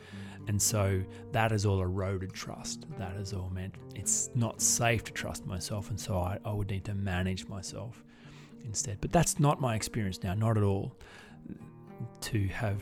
And 0.49 0.62
so 0.62 1.03
that 1.33 1.51
has 1.51 1.66
all 1.66 1.83
eroded 1.83 2.33
trust. 2.33 2.87
That 2.99 3.16
has 3.16 3.33
all 3.33 3.51
meant 3.51 3.75
it's 3.94 4.31
not 4.35 4.62
safe 4.62 5.03
to 5.05 5.12
trust 5.12 5.44
myself. 5.44 5.90
And 5.90 5.99
so 5.99 6.18
I, 6.18 6.38
I 6.44 6.53
would 6.53 6.70
need 6.70 6.85
to 6.85 6.94
manage 6.94 7.49
myself 7.49 8.05
instead. 8.64 8.99
But 9.01 9.11
that's 9.12 9.40
not 9.40 9.61
my 9.61 9.75
experience 9.75 10.22
now, 10.22 10.35
not 10.35 10.57
at 10.57 10.62
all. 10.62 10.96
To 12.20 12.46
have 12.49 12.81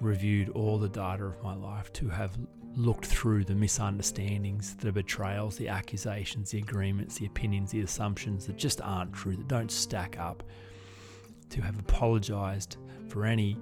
reviewed 0.00 0.48
all 0.50 0.78
the 0.78 0.88
data 0.88 1.24
of 1.24 1.42
my 1.42 1.54
life, 1.54 1.92
to 1.94 2.08
have 2.08 2.36
looked 2.76 3.06
through 3.06 3.44
the 3.44 3.54
misunderstandings, 3.54 4.76
the 4.76 4.92
betrayals, 4.92 5.56
the 5.56 5.68
accusations, 5.68 6.50
the 6.50 6.58
agreements, 6.58 7.18
the 7.18 7.26
opinions, 7.26 7.70
the 7.70 7.80
assumptions 7.80 8.46
that 8.46 8.56
just 8.56 8.80
aren't 8.82 9.12
true, 9.12 9.36
that 9.36 9.48
don't 9.48 9.70
stack 9.70 10.18
up, 10.18 10.42
to 11.50 11.60
have 11.60 11.78
apologized 11.78 12.76
for 13.08 13.24
any 13.24 13.56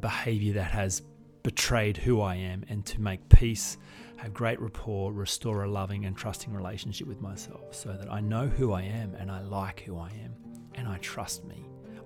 behavior 0.00 0.52
that 0.54 0.70
has 0.70 1.02
betrayed 1.42 1.96
who 1.96 2.20
I 2.20 2.34
am, 2.34 2.64
and 2.68 2.84
to 2.86 3.00
make 3.00 3.28
peace, 3.28 3.78
have 4.16 4.34
great 4.34 4.60
rapport, 4.60 5.12
restore 5.12 5.62
a 5.62 5.70
loving 5.70 6.04
and 6.04 6.16
trusting 6.16 6.52
relationship 6.52 7.06
with 7.06 7.20
myself 7.20 7.74
so 7.74 7.92
that 7.92 8.10
I 8.10 8.20
know 8.20 8.48
who 8.48 8.72
I 8.72 8.82
am 8.82 9.14
and 9.14 9.30
I 9.30 9.42
like 9.42 9.80
who 9.80 9.96
I 9.98 10.08
am 10.08 10.34
and 10.74 10.88
I 10.88 10.98
trust 10.98 11.44
me. 11.44 11.64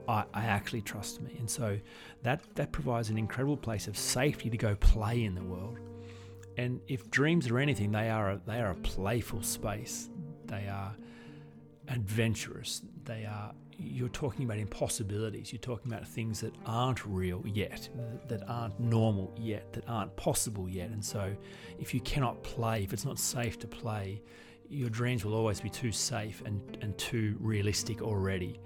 I, 0.08 0.24
I 0.34 0.44
actually 0.44 0.82
trust 0.82 1.22
me. 1.22 1.36
And 1.38 1.48
so 1.48 1.78
that, 2.22 2.42
that 2.56 2.72
provides 2.72 3.08
an 3.08 3.16
incredible 3.16 3.56
place 3.56 3.86
of 3.86 3.96
safety 3.96 4.50
to 4.50 4.56
go 4.56 4.74
play 4.76 5.24
in 5.24 5.34
the 5.34 5.42
world 5.42 5.78
and 6.56 6.80
if 6.88 7.10
dreams 7.10 7.48
are 7.48 7.58
anything, 7.58 7.92
they 7.92 8.10
are 8.10 8.32
a, 8.32 8.40
they 8.46 8.60
are 8.60 8.70
a 8.70 8.76
playful 8.76 9.42
space. 9.42 10.10
They 10.46 10.68
are 10.68 10.94
adventurous. 11.88 12.82
They 13.04 13.24
are 13.24 13.52
you're 13.78 14.08
talking 14.08 14.44
about 14.44 14.58
impossibilities. 14.58 15.52
You're 15.52 15.60
talking 15.60 15.92
about 15.92 16.06
things 16.06 16.40
that 16.40 16.54
aren't 16.66 17.04
real 17.04 17.42
yet, 17.46 17.88
that 18.28 18.48
aren't 18.48 18.78
normal 18.78 19.34
yet, 19.36 19.72
that 19.72 19.84
aren't 19.88 20.14
possible 20.16 20.68
yet. 20.68 20.90
And 20.90 21.04
so, 21.04 21.34
if 21.78 21.92
you 21.92 22.00
cannot 22.00 22.42
play, 22.42 22.84
if 22.84 22.92
it's 22.92 23.04
not 23.04 23.18
safe 23.18 23.58
to 23.60 23.66
play, 23.66 24.22
your 24.68 24.88
dreams 24.88 25.24
will 25.24 25.34
always 25.34 25.60
be 25.60 25.68
too 25.68 25.92
safe 25.92 26.42
and, 26.46 26.78
and 26.80 26.96
too 26.96 27.36
realistic 27.40 28.02
already, 28.02 28.60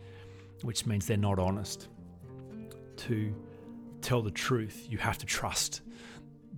which 0.62 0.86
means 0.86 1.06
they're 1.06 1.16
not 1.16 1.38
honest. 1.38 1.88
To 2.98 3.34
tell 4.02 4.22
the 4.22 4.30
truth, 4.30 4.86
you 4.88 4.98
have 4.98 5.18
to 5.18 5.26
trust 5.26 5.82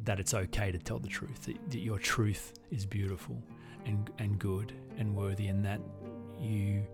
that 0.04 0.20
it's 0.20 0.34
okay 0.34 0.70
to 0.70 0.78
tell 0.78 0.98
the 0.98 1.08
truth, 1.08 1.44
that, 1.46 1.70
that 1.70 1.80
your 1.80 1.98
truth 1.98 2.54
is 2.70 2.86
beautiful 2.86 3.42
and, 3.84 4.10
and 4.18 4.38
good 4.38 4.72
and 4.96 5.14
worthy, 5.14 5.48
and 5.48 5.64
that 5.64 5.80
you 6.38 6.86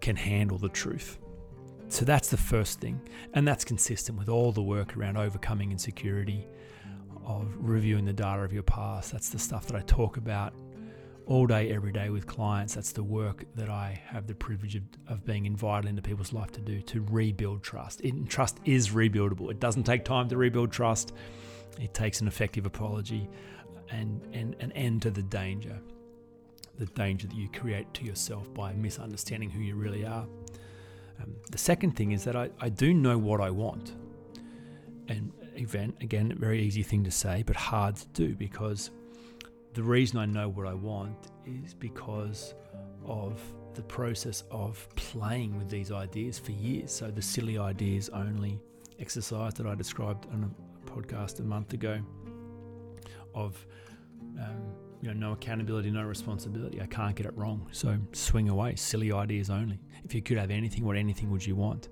can 0.00 0.16
handle 0.16 0.58
the 0.58 0.68
truth. 0.68 1.18
So 1.88 2.04
that's 2.04 2.28
the 2.28 2.36
first 2.36 2.80
thing. 2.80 3.00
And 3.34 3.48
that's 3.48 3.64
consistent 3.64 4.18
with 4.18 4.28
all 4.28 4.52
the 4.52 4.62
work 4.62 4.96
around 4.96 5.16
overcoming 5.16 5.72
insecurity, 5.72 6.46
of 7.24 7.54
reviewing 7.58 8.06
the 8.06 8.12
data 8.12 8.42
of 8.42 8.52
your 8.52 8.62
past. 8.62 9.12
That's 9.12 9.28
the 9.28 9.38
stuff 9.38 9.66
that 9.66 9.76
I 9.76 9.80
talk 9.80 10.16
about 10.16 10.54
all 11.26 11.46
day, 11.46 11.70
every 11.70 11.92
day 11.92 12.08
with 12.08 12.26
clients. 12.26 12.74
That's 12.74 12.92
the 12.92 13.02
work 13.02 13.44
that 13.54 13.68
I 13.68 14.00
have 14.06 14.26
the 14.26 14.34
privilege 14.34 14.76
of, 14.76 14.82
of 15.08 15.26
being 15.26 15.44
invited 15.44 15.88
into 15.88 16.00
people's 16.00 16.32
life 16.32 16.50
to 16.52 16.60
do 16.60 16.80
to 16.80 17.04
rebuild 17.10 17.62
trust. 17.62 18.00
Trust 18.28 18.60
is 18.64 18.90
rebuildable. 18.90 19.50
It 19.50 19.60
doesn't 19.60 19.82
take 19.82 20.06
time 20.06 20.28
to 20.30 20.38
rebuild 20.38 20.72
trust. 20.72 21.12
It 21.80 21.94
takes 21.94 22.20
an 22.20 22.28
effective 22.28 22.66
apology 22.66 23.28
and, 23.90 24.20
and 24.32 24.56
an 24.60 24.72
end 24.72 25.02
to 25.02 25.10
the 25.10 25.22
danger, 25.22 25.78
the 26.78 26.86
danger 26.86 27.26
that 27.26 27.36
you 27.36 27.48
create 27.48 27.92
to 27.94 28.04
yourself 28.04 28.52
by 28.54 28.72
misunderstanding 28.72 29.50
who 29.50 29.60
you 29.60 29.76
really 29.76 30.04
are. 30.04 30.26
Um, 31.20 31.34
the 31.50 31.58
second 31.58 31.96
thing 31.96 32.12
is 32.12 32.24
that 32.24 32.36
I, 32.36 32.50
I 32.60 32.68
do 32.68 32.94
know 32.94 33.18
what 33.18 33.40
I 33.40 33.50
want. 33.50 33.94
And 35.08 35.32
event, 35.56 35.96
again, 36.00 36.34
very 36.38 36.62
easy 36.62 36.82
thing 36.82 37.02
to 37.04 37.10
say, 37.10 37.42
but 37.46 37.56
hard 37.56 37.96
to 37.96 38.06
do 38.08 38.34
because 38.34 38.90
the 39.74 39.82
reason 39.82 40.18
I 40.18 40.26
know 40.26 40.48
what 40.48 40.66
I 40.66 40.74
want 40.74 41.28
is 41.46 41.74
because 41.74 42.54
of 43.04 43.40
the 43.74 43.82
process 43.82 44.44
of 44.50 44.86
playing 44.96 45.56
with 45.56 45.70
these 45.70 45.92
ideas 45.92 46.38
for 46.38 46.52
years. 46.52 46.92
So 46.92 47.10
the 47.10 47.22
silly 47.22 47.58
ideas 47.58 48.08
only 48.10 48.60
exercise 48.98 49.54
that 49.54 49.66
I 49.66 49.74
described 49.74 50.26
on 50.32 50.54
podcast 50.88 51.40
a 51.40 51.42
month 51.42 51.72
ago 51.72 52.00
of 53.34 53.66
um, 54.38 54.74
you 55.00 55.08
know 55.08 55.14
no 55.14 55.32
accountability, 55.32 55.90
no 55.90 56.02
responsibility. 56.02 56.80
I 56.80 56.86
can't 56.86 57.14
get 57.14 57.26
it 57.26 57.36
wrong, 57.36 57.68
so 57.72 57.96
swing 58.12 58.48
away. 58.48 58.74
Silly 58.74 59.12
ideas 59.12 59.50
only. 59.50 59.78
If 60.04 60.14
you 60.14 60.22
could 60.22 60.38
have 60.38 60.50
anything, 60.50 60.84
what 60.84 60.96
anything 60.96 61.30
would 61.30 61.46
you 61.46 61.54
want? 61.54 61.88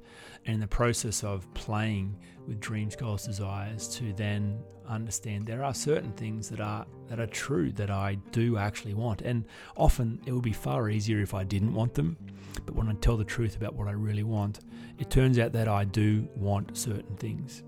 And 0.47 0.61
the 0.61 0.67
process 0.67 1.23
of 1.23 1.53
playing 1.55 2.17
with 2.47 2.61
dreams, 2.61 2.97
goals, 2.97 3.25
desires, 3.27 3.89
to 3.97 4.13
then 4.13 4.59
understand 4.89 5.47
there 5.47 5.65
are 5.65 5.75
certain 5.75 6.13
things 6.13 6.49
that 6.49 6.61
are 6.61 6.87
that 7.09 7.21
are 7.21 7.27
true 7.27 7.73
that 7.73 7.91
I 7.91 8.17
do 8.33 8.57
actually 8.57 8.95
want, 8.95 9.23
and 9.23 9.45
often 9.77 10.21
it 10.27 10.33
would 10.33 10.43
be 10.43 10.53
far 10.53 10.89
easier 10.89 11.21
if 11.21 11.35
I 11.35 11.45
didn't 11.45 11.75
want 11.75 11.95
them. 11.95 12.17
But 12.65 12.75
when 12.75 12.89
I 12.89 12.95
tell 12.95 13.17
the 13.17 13.25
truth 13.25 13.57
about 13.57 13.75
what 13.75 13.87
I 13.87 13.93
really 13.93 14.25
want, 14.25 14.61
it 14.99 15.11
turns 15.11 15.39
out 15.39 15.53
that 15.53 15.69
I 15.69 15.85
do 15.85 16.29
want 16.35 16.77
certain 16.77 17.17
things. 17.17 17.63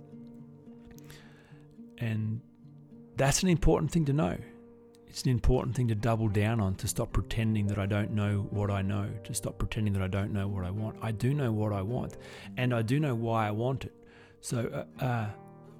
And 2.01 2.41
that's 3.17 3.43
an 3.43 3.49
important 3.49 3.91
thing 3.91 4.05
to 4.07 4.13
know. 4.13 4.37
It's 5.09 5.23
an 5.23 5.31
important 5.31 5.75
thing 5.75 5.89
to 5.89 5.95
double 5.95 6.29
down 6.29 6.61
on, 6.61 6.75
to 6.77 6.87
stop 6.87 7.13
pretending 7.13 7.67
that 7.69 7.79
I 7.79 7.87
don't 7.87 8.13
know 8.13 8.47
what 8.51 8.71
I 8.71 8.83
know, 8.83 9.09
to 9.25 9.35
stop 9.35 9.59
pretending 9.59 9.93
that 9.95 10.03
I 10.03 10.07
don't 10.07 10.33
know 10.33 10.47
what 10.47 10.65
I 10.65 10.71
want. 10.71 10.97
I 11.03 11.13
do 11.13 11.33
know 11.33 11.51
what 11.51 11.73
I 11.73 11.83
want, 11.83 12.19
and 12.57 12.75
I 12.75 12.83
do 12.83 13.01
know 13.01 13.15
why 13.15 13.49
I 13.49 13.51
want 13.51 13.85
it. 13.85 13.95
So, 14.41 14.87
uh, 15.01 15.05
uh, 15.05 15.27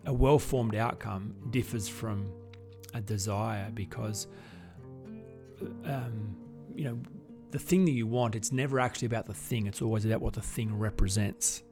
a 0.07 0.13
well 0.13 0.39
formed 0.39 0.75
outcome 0.75 1.35
differs 1.51 1.89
from 1.89 2.33
a 2.95 3.01
desire 3.01 3.71
because, 3.75 4.29
uh, 5.61 5.93
um, 5.93 6.37
you 6.75 6.85
know, 6.85 6.99
the 7.51 7.59
thing 7.59 7.85
that 7.85 7.93
you 7.93 8.07
want, 8.07 8.35
it's 8.35 8.51
never 8.51 8.81
actually 8.81 9.07
about 9.07 9.27
the 9.27 9.35
thing, 9.35 9.67
it's 9.67 9.83
always 9.83 10.05
about 10.05 10.23
what 10.23 10.33
the 10.33 10.43
thing 10.43 10.77
represents. 10.77 11.63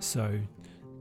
So, 0.00 0.38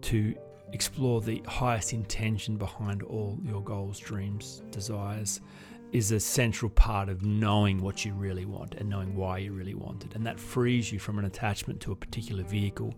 to 0.03 0.35
explore 0.71 1.21
the 1.21 1.41
highest 1.47 1.93
intention 1.93 2.57
behind 2.57 3.03
all 3.03 3.39
your 3.43 3.61
goals, 3.61 3.99
dreams, 3.99 4.61
desires 4.71 5.41
is 5.91 6.11
a 6.11 6.19
central 6.19 6.69
part 6.71 7.07
of 7.07 7.23
knowing 7.23 7.81
what 7.81 8.03
you 8.03 8.13
really 8.13 8.45
want 8.45 8.75
and 8.75 8.89
knowing 8.89 9.15
why 9.15 9.37
you 9.37 9.53
really 9.53 9.75
want 9.75 10.03
it. 10.03 10.15
And 10.15 10.25
that 10.25 10.39
frees 10.39 10.91
you 10.91 10.99
from 10.99 11.19
an 11.19 11.25
attachment 11.25 11.79
to 11.81 11.91
a 11.91 11.95
particular 11.95 12.43
vehicle. 12.43 12.93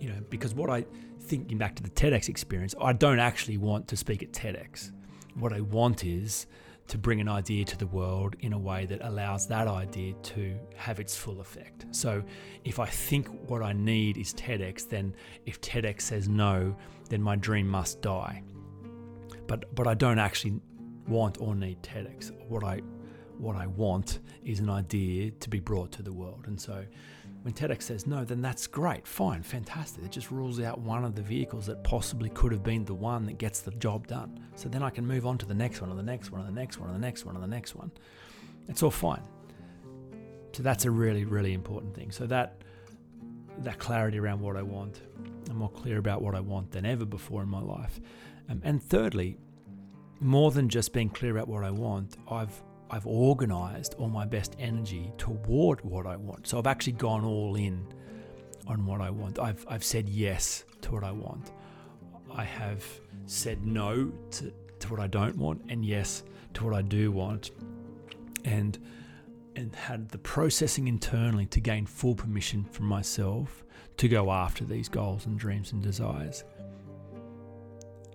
You 0.00 0.08
know, 0.10 0.20
because 0.30 0.54
what 0.54 0.70
I 0.70 0.86
thinking 1.20 1.58
back 1.58 1.74
to 1.76 1.82
the 1.82 1.90
TEDx 1.90 2.28
experience, 2.28 2.74
I 2.80 2.92
don't 2.92 3.18
actually 3.18 3.58
want 3.58 3.88
to 3.88 3.96
speak 3.96 4.22
at 4.22 4.32
TEDx. 4.32 4.92
What 5.34 5.52
I 5.52 5.60
want 5.60 6.04
is 6.04 6.46
to 6.88 6.98
bring 6.98 7.20
an 7.20 7.28
idea 7.28 7.64
to 7.64 7.76
the 7.76 7.86
world 7.86 8.36
in 8.40 8.52
a 8.52 8.58
way 8.58 8.86
that 8.86 9.00
allows 9.02 9.46
that 9.48 9.66
idea 9.66 10.14
to 10.22 10.56
have 10.76 11.00
its 11.00 11.16
full 11.16 11.40
effect. 11.40 11.86
So 11.90 12.22
if 12.64 12.78
I 12.78 12.86
think 12.86 13.28
what 13.48 13.62
I 13.62 13.72
need 13.72 14.16
is 14.16 14.32
TEDx, 14.34 14.88
then 14.88 15.14
if 15.46 15.60
TEDx 15.60 16.02
says 16.02 16.28
no, 16.28 16.76
then 17.08 17.22
my 17.22 17.36
dream 17.36 17.68
must 17.68 18.02
die. 18.02 18.42
But 19.46 19.74
but 19.74 19.86
I 19.86 19.94
don't 19.94 20.18
actually 20.18 20.60
want 21.08 21.40
or 21.40 21.54
need 21.54 21.82
TEDx. 21.82 22.32
What 22.48 22.64
I 22.64 22.80
what 23.38 23.56
I 23.56 23.66
want 23.66 24.20
is 24.44 24.60
an 24.60 24.70
idea 24.70 25.30
to 25.30 25.50
be 25.50 25.60
brought 25.60 25.92
to 25.92 26.02
the 26.02 26.12
world. 26.12 26.44
And 26.46 26.60
so 26.60 26.84
when 27.46 27.54
TEDx 27.54 27.82
says 27.82 28.08
no, 28.08 28.24
then 28.24 28.42
that's 28.42 28.66
great, 28.66 29.06
fine, 29.06 29.40
fantastic. 29.40 30.02
It 30.02 30.10
just 30.10 30.32
rules 30.32 30.60
out 30.60 30.80
one 30.80 31.04
of 31.04 31.14
the 31.14 31.22
vehicles 31.22 31.64
that 31.66 31.84
possibly 31.84 32.28
could 32.30 32.50
have 32.50 32.64
been 32.64 32.84
the 32.84 32.92
one 32.92 33.24
that 33.26 33.38
gets 33.38 33.60
the 33.60 33.70
job 33.70 34.08
done. 34.08 34.40
So 34.56 34.68
then 34.68 34.82
I 34.82 34.90
can 34.90 35.06
move 35.06 35.28
on 35.28 35.38
to 35.38 35.46
the 35.46 35.54
next 35.54 35.80
one, 35.80 35.92
or 35.92 35.94
the 35.94 36.02
next 36.02 36.32
one, 36.32 36.40
or 36.40 36.44
the 36.44 36.50
next 36.50 36.80
one, 36.80 36.90
or 36.90 36.92
the 36.92 36.98
next 36.98 37.24
one, 37.24 37.36
or 37.36 37.40
the 37.40 37.46
next 37.46 37.76
one. 37.76 37.92
It's 38.66 38.82
all 38.82 38.90
fine. 38.90 39.22
So 40.54 40.64
that's 40.64 40.86
a 40.86 40.90
really, 40.90 41.24
really 41.24 41.52
important 41.52 41.94
thing. 41.94 42.10
So 42.10 42.26
that 42.26 42.62
that 43.58 43.78
clarity 43.78 44.18
around 44.18 44.40
what 44.40 44.56
I 44.56 44.62
want, 44.62 45.00
I'm 45.48 45.58
more 45.58 45.70
clear 45.70 45.98
about 45.98 46.22
what 46.22 46.34
I 46.34 46.40
want 46.40 46.72
than 46.72 46.84
ever 46.84 47.04
before 47.04 47.44
in 47.44 47.48
my 47.48 47.60
life. 47.60 48.00
Um, 48.48 48.60
and 48.64 48.82
thirdly, 48.82 49.38
more 50.18 50.50
than 50.50 50.68
just 50.68 50.92
being 50.92 51.10
clear 51.10 51.30
about 51.30 51.46
what 51.46 51.62
I 51.62 51.70
want, 51.70 52.16
I've 52.28 52.60
I've 52.90 53.06
organized 53.06 53.94
all 53.98 54.08
my 54.08 54.24
best 54.24 54.56
energy 54.58 55.12
toward 55.18 55.80
what 55.82 56.06
I 56.06 56.16
want. 56.16 56.46
So 56.46 56.58
I've 56.58 56.66
actually 56.66 56.94
gone 56.94 57.24
all 57.24 57.56
in 57.56 57.86
on 58.66 58.86
what 58.86 59.00
I 59.00 59.10
want. 59.10 59.38
I've, 59.38 59.64
I've 59.68 59.84
said 59.84 60.08
yes 60.08 60.64
to 60.82 60.92
what 60.92 61.04
I 61.04 61.12
want. 61.12 61.52
I 62.34 62.44
have 62.44 62.84
said 63.26 63.66
no 63.66 64.12
to, 64.32 64.52
to 64.80 64.88
what 64.90 65.00
I 65.00 65.06
don't 65.06 65.36
want 65.36 65.62
and 65.68 65.84
yes 65.84 66.22
to 66.54 66.64
what 66.64 66.74
I 66.74 66.82
do 66.82 67.10
want. 67.10 67.50
And 68.44 68.78
and 69.56 69.74
had 69.74 70.10
the 70.10 70.18
processing 70.18 70.86
internally 70.86 71.46
to 71.46 71.60
gain 71.60 71.86
full 71.86 72.14
permission 72.14 72.62
from 72.64 72.84
myself 72.84 73.64
to 73.96 74.06
go 74.06 74.30
after 74.30 74.64
these 74.64 74.88
goals 74.88 75.24
and 75.24 75.38
dreams 75.38 75.72
and 75.72 75.82
desires. 75.82 76.44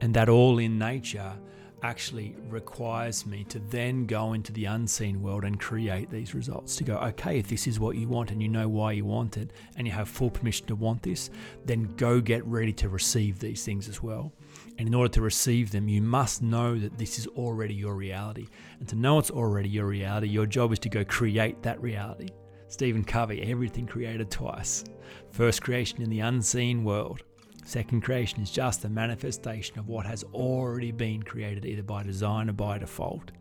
And 0.01 0.13
that 0.13 0.29
all 0.29 0.59
in 0.59 0.77
nature 0.77 1.33
actually 1.83 2.35
requires 2.49 3.25
me 3.25 3.43
to 3.45 3.59
then 3.59 4.05
go 4.05 4.33
into 4.33 4.51
the 4.53 4.65
unseen 4.65 5.21
world 5.21 5.43
and 5.43 5.59
create 5.59 6.09
these 6.09 6.35
results. 6.35 6.75
To 6.77 6.83
go, 6.83 6.97
okay, 6.97 7.39
if 7.39 7.47
this 7.47 7.67
is 7.67 7.79
what 7.79 7.95
you 7.95 8.07
want 8.07 8.31
and 8.31 8.41
you 8.41 8.49
know 8.49 8.67
why 8.67 8.91
you 8.91 9.05
want 9.05 9.37
it 9.37 9.51
and 9.77 9.87
you 9.87 9.93
have 9.93 10.07
full 10.07 10.29
permission 10.29 10.67
to 10.67 10.75
want 10.75 11.01
this, 11.03 11.29
then 11.65 11.93
go 11.97 12.21
get 12.21 12.45
ready 12.45 12.73
to 12.73 12.89
receive 12.89 13.39
these 13.39 13.65
things 13.65 13.89
as 13.89 14.01
well. 14.01 14.31
And 14.77 14.87
in 14.87 14.93
order 14.93 15.11
to 15.13 15.21
receive 15.21 15.71
them, 15.71 15.87
you 15.87 16.01
must 16.01 16.41
know 16.41 16.77
that 16.77 16.97
this 16.97 17.19
is 17.19 17.27
already 17.27 17.73
your 17.73 17.95
reality. 17.95 18.47
And 18.79 18.87
to 18.89 18.95
know 18.95 19.19
it's 19.19 19.31
already 19.31 19.69
your 19.69 19.87
reality, 19.87 20.27
your 20.27 20.45
job 20.45 20.71
is 20.73 20.79
to 20.79 20.89
go 20.89 21.03
create 21.03 21.61
that 21.63 21.81
reality. 21.81 22.29
Stephen 22.67 23.03
Covey, 23.03 23.41
everything 23.43 23.85
created 23.85 24.31
twice. 24.31 24.85
First 25.31 25.61
creation 25.61 26.01
in 26.01 26.09
the 26.09 26.21
unseen 26.21 26.83
world. 26.83 27.23
Second 27.71 28.01
creation 28.01 28.41
is 28.41 28.51
just 28.51 28.83
a 28.83 28.89
manifestation 28.89 29.79
of 29.79 29.87
what 29.87 30.05
has 30.05 30.25
already 30.33 30.91
been 30.91 31.23
created, 31.23 31.63
either 31.63 31.81
by 31.81 32.03
design 32.03 32.49
or 32.49 32.51
by 32.51 32.77
default. 32.77 33.31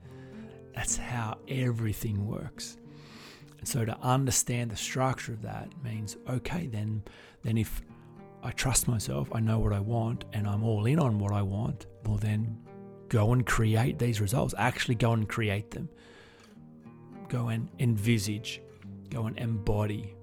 That's 0.73 0.97
how 0.97 1.39
everything 1.49 2.29
works. 2.29 2.77
And 3.59 3.67
so 3.67 3.85
to 3.85 3.99
understand 4.01 4.71
the 4.71 4.77
structure 4.77 5.33
of 5.33 5.43
that 5.43 5.69
means 5.83 6.17
okay, 6.29 6.69
then 6.69 7.03
then 7.43 7.59
if 7.59 7.83
I 8.45 8.53
trust 8.53 8.87
myself, 8.87 9.29
I 9.35 9.41
know 9.41 9.59
what 9.59 9.73
I 9.73 9.81
want, 9.81 10.27
and 10.33 10.47
I'm 10.47 10.63
all 10.63 10.87
in 10.87 11.01
on 11.01 11.19
what 11.19 11.33
I 11.33 11.43
want, 11.43 11.87
well 12.05 12.17
then 12.17 12.57
go 13.09 13.33
and 13.33 13.45
create 13.45 13.99
these 13.99 14.21
results. 14.21 14.55
Actually 14.57 14.95
go 14.95 15.11
and 15.11 15.29
create 15.29 15.73
them. 15.73 15.89
Go 17.29 17.49
and 17.49 17.69
envisage, 17.81 18.63
go 19.11 19.27
and 19.27 19.37
embody, 19.41 20.15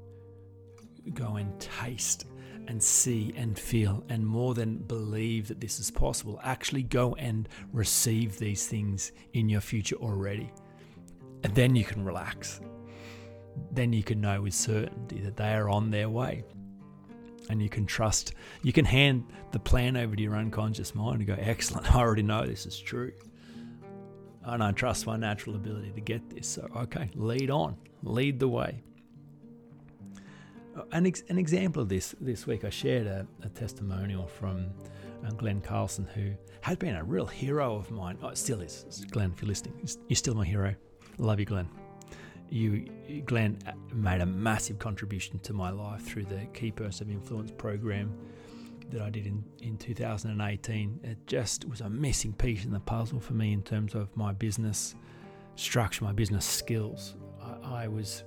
go 1.13 1.36
and 1.36 1.60
taste 1.60 2.24
and 2.67 2.82
see 2.82 3.34
and 3.36 3.58
feel 3.58 4.03
and 4.10 4.25
more 4.25 4.53
than 4.53 4.77
believe 4.77 5.47
that 5.47 5.60
this 5.60 5.80
is 5.80 5.89
possible. 5.89 6.39
Actually 6.43 6.84
go 6.84 7.15
and 7.15 7.47
receive 7.71 8.38
these 8.38 8.67
things 8.67 9.12
in 9.34 9.49
your 9.49 9.62
future 9.62 9.95
already. 9.95 10.51
And 11.43 11.53
then 11.56 11.75
you 11.75 11.84
can 11.84 12.03
relax 12.03 12.60
then 13.71 13.93
you 13.93 14.03
can 14.03 14.21
know 14.21 14.41
with 14.41 14.53
certainty 14.53 15.19
that 15.21 15.38
they 15.38 15.53
are 15.53 15.69
on 15.69 15.91
their 15.91 16.10
way. 16.10 16.43
And 17.49 17.62
you 17.62 17.69
can 17.69 17.86
trust, 17.86 18.34
you 18.62 18.73
can 18.73 18.86
hand 18.86 19.25
the 19.51 19.60
plan 19.60 19.95
over 19.95 20.15
to 20.15 20.21
your 20.21 20.36
unconscious 20.36 20.93
mind 20.93 21.19
and 21.19 21.27
go, 21.27 21.36
Excellent, 21.39 21.89
I 21.95 21.99
already 21.99 22.23
know 22.23 22.45
this 22.45 22.65
is 22.65 22.77
true. 22.77 23.13
And 24.43 24.63
I 24.63 24.71
trust 24.71 25.06
my 25.06 25.17
natural 25.17 25.56
ability 25.56 25.91
to 25.91 26.01
get 26.01 26.30
this. 26.30 26.47
So, 26.47 26.67
okay, 26.75 27.10
lead 27.15 27.49
on, 27.49 27.77
lead 28.03 28.39
the 28.39 28.47
way. 28.47 28.82
An, 30.91 31.07
ex- 31.07 31.23
an 31.29 31.37
example 31.37 31.81
of 31.81 31.89
this 31.89 32.15
this 32.21 32.45
week, 32.47 32.63
I 32.63 32.69
shared 32.69 33.07
a, 33.07 33.27
a 33.43 33.49
testimonial 33.49 34.27
from 34.27 34.67
uh, 35.25 35.31
Glen 35.31 35.61
Carlson, 35.61 36.05
who 36.13 36.31
has 36.61 36.77
been 36.77 36.95
a 36.95 37.03
real 37.03 37.25
hero 37.25 37.75
of 37.75 37.89
mine. 37.91 38.17
Oh, 38.21 38.33
still 38.33 38.61
is. 38.61 39.05
Glen, 39.11 39.31
if 39.35 39.41
you're 39.41 39.49
listening, 39.49 39.73
you're 40.07 40.15
still 40.15 40.35
my 40.35 40.45
hero. 40.45 40.75
Love 41.17 41.39
you, 41.39 41.45
Glen 41.45 41.69
you, 42.49 42.85
Glen, 43.25 43.57
made 43.93 44.21
a 44.21 44.25
massive 44.25 44.79
contribution 44.79 45.39
to 45.39 45.53
my 45.53 45.69
life 45.69 46.01
through 46.01 46.25
the 46.25 46.45
Key 46.53 46.71
Person 46.71 47.09
of 47.09 47.13
Influence 47.13 47.51
program 47.51 48.13
that 48.89 49.01
I 49.01 49.09
did 49.09 49.25
in, 49.25 49.43
in 49.61 49.77
2018. 49.77 50.99
It 51.03 51.17
just 51.27 51.67
was 51.67 51.81
a 51.81 51.89
missing 51.89 52.33
piece 52.33 52.63
in 52.63 52.71
the 52.71 52.79
puzzle 52.79 53.19
for 53.19 53.33
me 53.33 53.53
in 53.53 53.61
terms 53.61 53.95
of 53.95 54.15
my 54.15 54.31
business 54.31 54.95
structure, 55.55 56.03
my 56.03 56.13
business 56.13 56.45
skills. 56.45 57.15
I, 57.41 57.83
I 57.83 57.87
was 57.87 58.23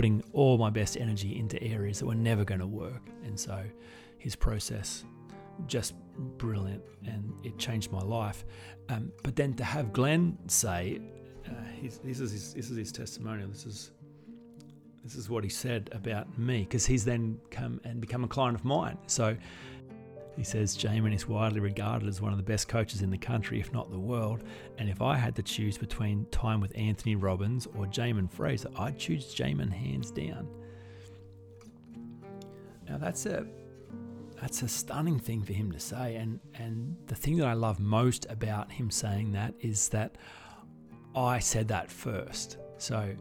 putting 0.00 0.24
all 0.32 0.56
my 0.56 0.70
best 0.70 0.96
energy 0.96 1.38
into 1.38 1.62
areas 1.62 1.98
that 1.98 2.06
were 2.06 2.14
never 2.14 2.42
going 2.42 2.58
to 2.58 2.66
work. 2.66 3.10
And 3.22 3.38
so 3.38 3.62
his 4.16 4.34
process 4.34 5.04
just 5.66 5.92
brilliant 6.38 6.82
and 7.04 7.34
it 7.44 7.58
changed 7.58 7.92
my 7.92 8.00
life. 8.00 8.46
Um, 8.88 9.12
but 9.22 9.36
then 9.36 9.52
to 9.56 9.62
have 9.62 9.92
Glen 9.92 10.38
say, 10.46 11.02
uh, 11.46 11.50
his, 11.78 11.98
this 11.98 12.18
is 12.18 12.32
his, 12.32 12.54
this 12.54 12.70
is 12.70 12.78
his 12.78 12.92
testimonial. 12.92 13.50
This 13.50 13.66
is 13.66 13.90
this 15.04 15.16
is 15.16 15.28
what 15.28 15.44
he 15.44 15.50
said 15.50 15.90
about 15.92 16.38
me 16.38 16.60
because 16.60 16.86
he's 16.86 17.04
then 17.04 17.38
come 17.50 17.78
and 17.84 18.00
become 18.00 18.24
a 18.24 18.28
client 18.28 18.56
of 18.56 18.64
mine. 18.64 18.96
So 19.06 19.36
he 20.36 20.44
says 20.44 20.76
Jamin 20.76 21.14
is 21.14 21.28
widely 21.28 21.60
regarded 21.60 22.08
as 22.08 22.20
one 22.20 22.32
of 22.32 22.38
the 22.38 22.44
best 22.44 22.68
coaches 22.68 23.02
in 23.02 23.10
the 23.10 23.18
country, 23.18 23.60
if 23.60 23.72
not 23.72 23.90
the 23.90 23.98
world. 23.98 24.42
And 24.78 24.88
if 24.88 25.02
I 25.02 25.16
had 25.16 25.36
to 25.36 25.42
choose 25.42 25.76
between 25.76 26.26
time 26.26 26.60
with 26.60 26.72
Anthony 26.76 27.16
Robbins 27.16 27.66
or 27.76 27.86
Jamin 27.86 28.30
Fraser, 28.30 28.70
I'd 28.76 28.98
choose 28.98 29.34
Jamin 29.34 29.72
hands 29.72 30.10
down. 30.10 30.48
Now 32.88 32.98
that's 32.98 33.26
a 33.26 33.46
that's 34.40 34.62
a 34.62 34.68
stunning 34.68 35.18
thing 35.18 35.42
for 35.42 35.52
him 35.52 35.70
to 35.72 35.78
say, 35.78 36.16
and 36.16 36.40
and 36.54 36.96
the 37.06 37.14
thing 37.14 37.36
that 37.36 37.46
I 37.46 37.52
love 37.52 37.78
most 37.78 38.26
about 38.30 38.72
him 38.72 38.90
saying 38.90 39.32
that 39.32 39.54
is 39.60 39.88
that 39.90 40.16
I 41.14 41.38
said 41.38 41.68
that 41.68 41.90
first. 41.90 42.58
So 42.78 43.14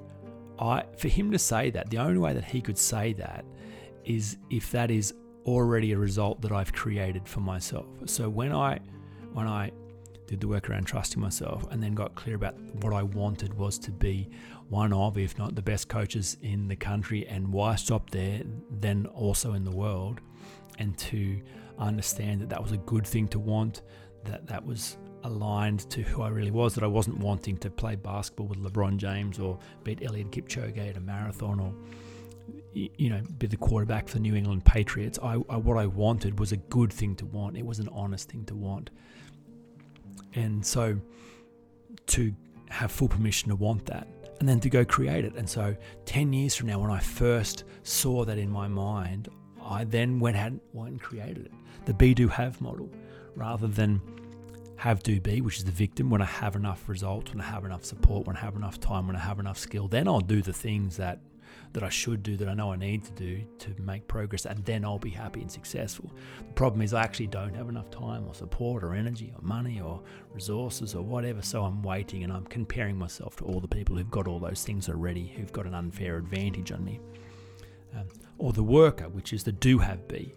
I 0.57 0.85
for 0.97 1.07
him 1.07 1.31
to 1.31 1.39
say 1.39 1.69
that, 1.71 1.89
the 1.89 1.97
only 1.97 2.19
way 2.19 2.33
that 2.33 2.45
he 2.45 2.61
could 2.61 2.77
say 2.77 3.13
that 3.13 3.45
is 4.05 4.37
if 4.49 4.71
that 4.71 4.89
is 4.89 5.13
already 5.49 5.91
a 5.91 5.97
result 5.97 6.41
that 6.41 6.51
I've 6.51 6.73
created 6.73 7.27
for 7.27 7.39
myself. 7.41 7.85
So 8.05 8.29
when 8.29 8.53
I 8.53 8.79
when 9.33 9.47
I 9.47 9.71
did 10.27 10.39
the 10.39 10.47
work 10.47 10.69
around 10.69 10.85
trusting 10.85 11.19
myself 11.19 11.65
and 11.71 11.81
then 11.81 11.95
got 11.95 12.13
clear 12.13 12.35
about 12.35 12.55
what 12.83 12.93
I 12.93 13.01
wanted 13.01 13.53
was 13.55 13.79
to 13.79 13.91
be 13.91 14.29
one 14.69 14.93
of, 14.93 15.17
if 15.17 15.37
not 15.39 15.55
the 15.55 15.61
best 15.61 15.87
coaches 15.87 16.37
in 16.43 16.67
the 16.67 16.75
country 16.75 17.27
and 17.27 17.51
why 17.51 17.71
I 17.71 17.75
stopped 17.75 18.11
there, 18.11 18.43
then 18.69 19.07
also 19.07 19.53
in 19.53 19.63
the 19.63 19.71
world, 19.71 20.21
and 20.77 20.95
to 20.99 21.41
understand 21.79 22.41
that 22.41 22.49
that 22.49 22.61
was 22.61 22.71
a 22.71 22.77
good 22.77 23.07
thing 23.07 23.27
to 23.29 23.39
want, 23.39 23.81
that 24.25 24.45
that 24.45 24.63
was 24.63 24.97
aligned 25.23 25.89
to 25.89 26.03
who 26.03 26.21
I 26.21 26.29
really 26.29 26.51
was, 26.51 26.75
that 26.75 26.83
I 26.83 26.87
wasn't 26.87 27.17
wanting 27.17 27.57
to 27.57 27.69
play 27.71 27.95
basketball 27.95 28.47
with 28.47 28.59
LeBron 28.59 28.97
James 28.97 29.39
or 29.39 29.57
beat 29.83 30.01
Eliud 30.01 30.29
Kipchoge 30.29 30.89
at 30.89 30.97
a 30.97 31.01
marathon 31.01 31.59
or 31.59 31.73
you 32.73 33.09
know, 33.09 33.21
be 33.37 33.47
the 33.47 33.57
quarterback 33.57 34.07
for 34.07 34.15
the 34.15 34.19
New 34.19 34.35
England 34.35 34.65
Patriots. 34.65 35.17
I, 35.21 35.33
I, 35.49 35.57
what 35.57 35.77
I 35.77 35.85
wanted 35.85 36.39
was 36.39 36.51
a 36.51 36.57
good 36.57 36.93
thing 36.93 37.15
to 37.15 37.25
want. 37.25 37.57
It 37.57 37.65
was 37.65 37.79
an 37.79 37.89
honest 37.89 38.29
thing 38.29 38.45
to 38.45 38.55
want. 38.55 38.89
And 40.33 40.65
so 40.65 40.99
to 42.07 42.33
have 42.69 42.91
full 42.91 43.07
permission 43.07 43.49
to 43.49 43.55
want 43.55 43.85
that 43.87 44.07
and 44.39 44.47
then 44.47 44.59
to 44.59 44.69
go 44.69 44.85
create 44.85 45.25
it. 45.25 45.35
And 45.35 45.49
so 45.49 45.75
10 46.05 46.31
years 46.33 46.55
from 46.55 46.67
now, 46.67 46.79
when 46.79 46.91
I 46.91 46.99
first 46.99 47.63
saw 47.83 48.23
that 48.25 48.37
in 48.37 48.49
my 48.49 48.67
mind, 48.67 49.29
I 49.61 49.83
then 49.83 50.19
went, 50.19 50.37
out, 50.37 50.53
and 50.73 51.01
created 51.01 51.45
it. 51.47 51.51
The 51.85 51.93
be 51.93 52.13
do 52.13 52.27
have 52.27 52.61
model 52.61 52.89
rather 53.35 53.67
than 53.67 54.01
have 54.77 55.03
do 55.03 55.19
be, 55.19 55.41
which 55.41 55.57
is 55.57 55.65
the 55.65 55.71
victim, 55.71 56.09
when 56.09 56.21
I 56.21 56.25
have 56.25 56.55
enough 56.55 56.87
results, 56.87 57.31
when 57.31 57.41
I 57.41 57.45
have 57.45 57.65
enough 57.65 57.83
support, 57.83 58.27
when 58.27 58.37
I 58.37 58.39
have 58.39 58.55
enough 58.55 58.79
time, 58.79 59.07
when 59.07 59.15
I 59.15 59.19
have 59.19 59.39
enough 59.39 59.57
skill, 59.57 59.87
then 59.87 60.07
I'll 60.07 60.21
do 60.21 60.41
the 60.41 60.53
things 60.53 60.95
that 60.97 61.19
that 61.73 61.83
I 61.83 61.89
should 61.89 62.23
do, 62.23 62.35
that 62.37 62.49
I 62.49 62.53
know 62.53 62.71
I 62.71 62.75
need 62.75 63.03
to 63.05 63.11
do 63.11 63.41
to 63.59 63.81
make 63.81 64.07
progress, 64.07 64.45
and 64.45 64.63
then 64.65 64.83
I'll 64.83 64.99
be 64.99 65.09
happy 65.09 65.41
and 65.41 65.51
successful. 65.51 66.11
The 66.39 66.53
problem 66.53 66.81
is 66.81 66.93
I 66.93 67.03
actually 67.03 67.27
don't 67.27 67.53
have 67.53 67.69
enough 67.69 67.91
time 67.91 68.27
or 68.27 68.33
support 68.33 68.83
or 68.83 68.93
energy 68.93 69.31
or 69.35 69.41
money 69.41 69.79
or 69.79 70.01
resources 70.33 70.95
or 70.95 71.03
whatever, 71.03 71.41
so 71.41 71.63
I'm 71.63 71.83
waiting 71.83 72.23
and 72.23 72.33
I'm 72.33 72.45
comparing 72.45 72.97
myself 72.97 73.35
to 73.37 73.45
all 73.45 73.59
the 73.59 73.67
people 73.67 73.95
who've 73.95 74.11
got 74.11 74.27
all 74.27 74.39
those 74.39 74.63
things 74.63 74.89
already, 74.89 75.27
who've 75.27 75.53
got 75.53 75.65
an 75.65 75.75
unfair 75.75 76.17
advantage 76.17 76.71
on 76.71 76.83
me. 76.83 76.99
Um, 77.95 78.07
or 78.37 78.53
the 78.53 78.63
worker, 78.63 79.09
which 79.09 79.33
is 79.33 79.43
the 79.43 79.51
do 79.51 79.79
have 79.79 80.07
be 80.07 80.33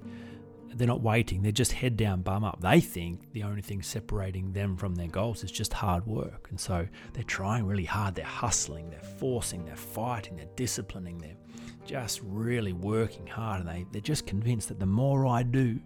they're 0.74 0.86
not 0.86 1.02
waiting, 1.02 1.42
they're 1.42 1.52
just 1.52 1.72
head 1.72 1.96
down, 1.96 2.22
bum 2.22 2.44
up. 2.44 2.60
They 2.60 2.80
think 2.80 3.32
the 3.32 3.42
only 3.42 3.62
thing 3.62 3.82
separating 3.82 4.52
them 4.52 4.76
from 4.76 4.94
their 4.94 5.08
goals 5.08 5.44
is 5.44 5.50
just 5.50 5.72
hard 5.72 6.06
work. 6.06 6.48
And 6.50 6.58
so 6.58 6.86
they're 7.12 7.24
trying 7.24 7.66
really 7.66 7.84
hard, 7.84 8.14
they're 8.14 8.24
hustling, 8.24 8.90
they're 8.90 9.00
forcing, 9.00 9.64
they're 9.64 9.76
fighting, 9.76 10.36
they're 10.36 10.46
disciplining, 10.56 11.18
they're 11.18 11.36
just 11.84 12.20
really 12.22 12.72
working 12.72 13.26
hard. 13.26 13.60
And 13.60 13.68
they, 13.68 13.86
they're 13.92 14.00
just 14.00 14.26
convinced 14.26 14.68
that 14.68 14.80
the 14.80 14.86
more 14.86 15.26
I 15.26 15.42
do, 15.42 15.78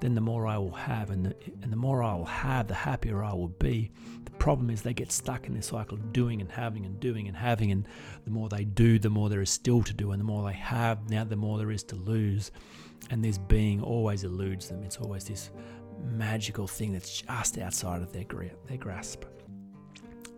then 0.00 0.14
the 0.14 0.20
more 0.20 0.46
I 0.46 0.58
will 0.58 0.72
have. 0.72 1.10
And 1.10 1.26
the, 1.26 1.34
and 1.62 1.72
the 1.72 1.76
more 1.76 2.02
I 2.02 2.14
will 2.14 2.24
have, 2.24 2.68
the 2.68 2.74
happier 2.74 3.24
I 3.24 3.32
will 3.32 3.48
be. 3.48 3.90
The 4.24 4.30
problem 4.32 4.70
is 4.70 4.82
they 4.82 4.94
get 4.94 5.10
stuck 5.10 5.46
in 5.46 5.54
this 5.54 5.66
cycle 5.66 5.96
of 5.96 6.12
doing 6.12 6.40
and 6.40 6.50
having 6.50 6.86
and 6.86 7.00
doing 7.00 7.26
and 7.28 7.36
having. 7.36 7.72
And 7.72 7.86
the 8.24 8.30
more 8.30 8.48
they 8.48 8.64
do, 8.64 8.98
the 8.98 9.10
more 9.10 9.28
there 9.28 9.42
is 9.42 9.50
still 9.50 9.82
to 9.82 9.92
do. 9.92 10.12
And 10.12 10.20
the 10.20 10.24
more 10.24 10.48
they 10.48 10.56
have, 10.56 11.10
now 11.10 11.24
the 11.24 11.36
more 11.36 11.58
there 11.58 11.70
is 11.70 11.82
to 11.84 11.96
lose 11.96 12.52
and 13.10 13.24
this 13.24 13.38
being 13.38 13.82
always 13.82 14.24
eludes 14.24 14.68
them. 14.68 14.82
It's 14.82 14.98
always 14.98 15.24
this 15.24 15.50
magical 16.04 16.66
thing 16.66 16.92
that's 16.92 17.22
just 17.22 17.58
outside 17.58 18.02
of 18.02 18.12
their, 18.12 18.24
their 18.66 18.76
grasp. 18.76 19.24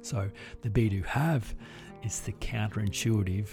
So 0.03 0.31
the 0.63 0.71
be 0.71 0.89
do 0.89 1.03
have 1.03 1.55
is 2.03 2.21
the 2.21 2.33
counterintuitive, 2.33 3.49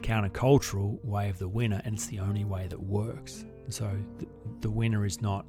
countercultural 0.00 1.04
way 1.04 1.28
of 1.28 1.38
the 1.38 1.48
winner, 1.48 1.80
and 1.84 1.94
it's 1.94 2.06
the 2.06 2.20
only 2.20 2.44
way 2.44 2.66
that 2.68 2.80
works. 2.80 3.44
So 3.68 3.90
the, 4.18 4.26
the 4.60 4.70
winner 4.70 5.04
is 5.04 5.20
not 5.20 5.46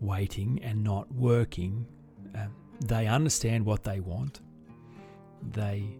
waiting 0.00 0.60
and 0.62 0.82
not 0.82 1.12
working. 1.12 1.86
Um, 2.34 2.54
they 2.84 3.06
understand 3.06 3.64
what 3.64 3.84
they 3.84 4.00
want. 4.00 4.40
They 5.52 5.96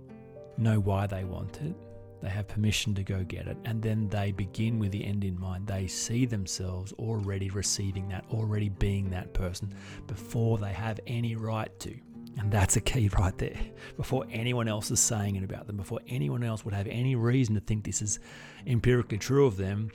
know 0.58 0.80
why 0.80 1.06
they 1.06 1.24
want 1.24 1.60
it 1.62 1.74
they 2.22 2.28
have 2.28 2.46
permission 2.46 2.94
to 2.94 3.02
go 3.02 3.24
get 3.24 3.48
it, 3.48 3.56
and 3.64 3.82
then 3.82 4.08
they 4.08 4.30
begin 4.30 4.78
with 4.78 4.92
the 4.92 5.04
end 5.04 5.24
in 5.24 5.38
mind. 5.38 5.66
They 5.66 5.88
see 5.88 6.24
themselves 6.24 6.92
already 6.94 7.50
receiving 7.50 8.08
that, 8.10 8.24
already 8.30 8.68
being 8.68 9.10
that 9.10 9.34
person 9.34 9.74
before 10.06 10.56
they 10.58 10.72
have 10.72 11.00
any 11.06 11.34
right 11.34 11.76
to. 11.80 11.94
And 12.38 12.50
that's 12.50 12.76
a 12.76 12.80
key 12.80 13.08
right 13.18 13.36
there. 13.38 13.58
Before 13.96 14.24
anyone 14.30 14.68
else 14.68 14.90
is 14.90 15.00
saying 15.00 15.34
it 15.34 15.42
about 15.42 15.66
them, 15.66 15.76
before 15.76 16.00
anyone 16.06 16.44
else 16.44 16.64
would 16.64 16.74
have 16.74 16.86
any 16.86 17.16
reason 17.16 17.56
to 17.56 17.60
think 17.60 17.84
this 17.84 18.00
is 18.00 18.20
empirically 18.66 19.18
true 19.18 19.46
of 19.46 19.56
them, 19.56 19.90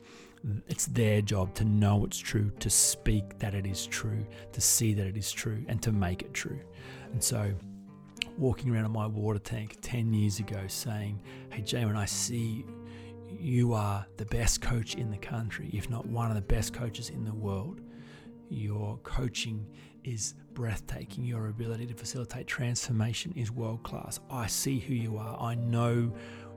it's 0.67 0.85
their 0.87 1.21
job 1.21 1.53
to 1.55 1.65
know 1.65 2.05
it's 2.05 2.19
true, 2.19 2.51
to 2.59 2.69
speak 2.69 3.39
that 3.39 3.55
it 3.55 3.65
is 3.65 3.87
true, 3.87 4.25
to 4.51 4.61
see 4.61 4.93
that 4.93 5.07
it 5.07 5.17
is 5.17 5.31
true, 5.31 5.63
and 5.67 5.81
to 5.81 5.91
make 5.91 6.21
it 6.21 6.33
true. 6.33 6.59
And 7.11 7.23
so, 7.23 7.53
walking 8.37 8.73
around 8.73 8.85
in 8.85 8.91
my 8.91 9.07
water 9.07 9.39
tank 9.39 9.77
10 9.81 10.13
years 10.13 10.39
ago 10.39 10.61
saying, 10.67 11.21
Hey, 11.51 11.61
Jamin, 11.61 11.95
I 11.95 12.05
see 12.05 12.65
you 13.29 13.73
are 13.73 14.05
the 14.17 14.25
best 14.25 14.61
coach 14.61 14.95
in 14.95 15.09
the 15.09 15.17
country, 15.17 15.69
if 15.73 15.89
not 15.89 16.05
one 16.05 16.29
of 16.29 16.35
the 16.35 16.41
best 16.41 16.73
coaches 16.73 17.09
in 17.09 17.25
the 17.25 17.33
world. 17.33 17.81
Your 18.49 18.97
coaching 18.99 19.67
is 20.03 20.35
breathtaking. 20.53 21.25
Your 21.25 21.49
ability 21.49 21.85
to 21.87 21.93
facilitate 21.93 22.47
transformation 22.47 23.33
is 23.35 23.51
world 23.51 23.83
class. 23.83 24.19
I 24.29 24.47
see 24.47 24.79
who 24.79 24.93
you 24.93 25.17
are. 25.17 25.37
I 25.39 25.55
know 25.55 26.11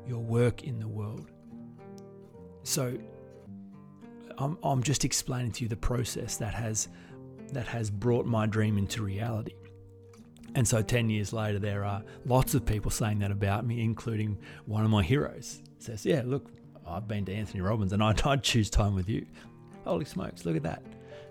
your 0.06 0.20
work 0.20 0.62
in 0.62 0.78
the 0.78 0.88
world. 0.88 1.30
So 2.62 2.96
I'm, 4.38 4.56
I'm 4.62 4.82
just 4.82 5.04
explaining 5.04 5.52
to 5.52 5.64
you 5.64 5.68
the 5.68 5.76
process 5.76 6.36
that 6.36 6.54
has 6.54 6.88
that 7.52 7.66
has 7.66 7.90
brought 7.90 8.26
my 8.26 8.46
dream 8.46 8.78
into 8.78 9.02
reality. 9.02 9.54
And 10.54 10.66
so 10.66 10.82
10 10.82 11.10
years 11.10 11.32
later, 11.32 11.58
there 11.58 11.84
are 11.84 12.02
lots 12.24 12.54
of 12.54 12.66
people 12.66 12.90
saying 12.90 13.20
that 13.20 13.30
about 13.30 13.64
me, 13.64 13.82
including 13.82 14.38
one 14.66 14.84
of 14.84 14.90
my 14.90 15.02
heroes. 15.02 15.62
Says, 15.78 16.04
Yeah, 16.04 16.22
look, 16.24 16.50
I've 16.86 17.06
been 17.06 17.24
to 17.26 17.32
Anthony 17.32 17.60
Robbins 17.60 17.92
and 17.92 18.02
I'd, 18.02 18.20
I'd 18.26 18.42
choose 18.42 18.68
time 18.70 18.94
with 18.94 19.08
you. 19.08 19.26
Holy 19.84 20.04
smokes, 20.04 20.44
look 20.44 20.56
at 20.56 20.62
that. 20.64 20.82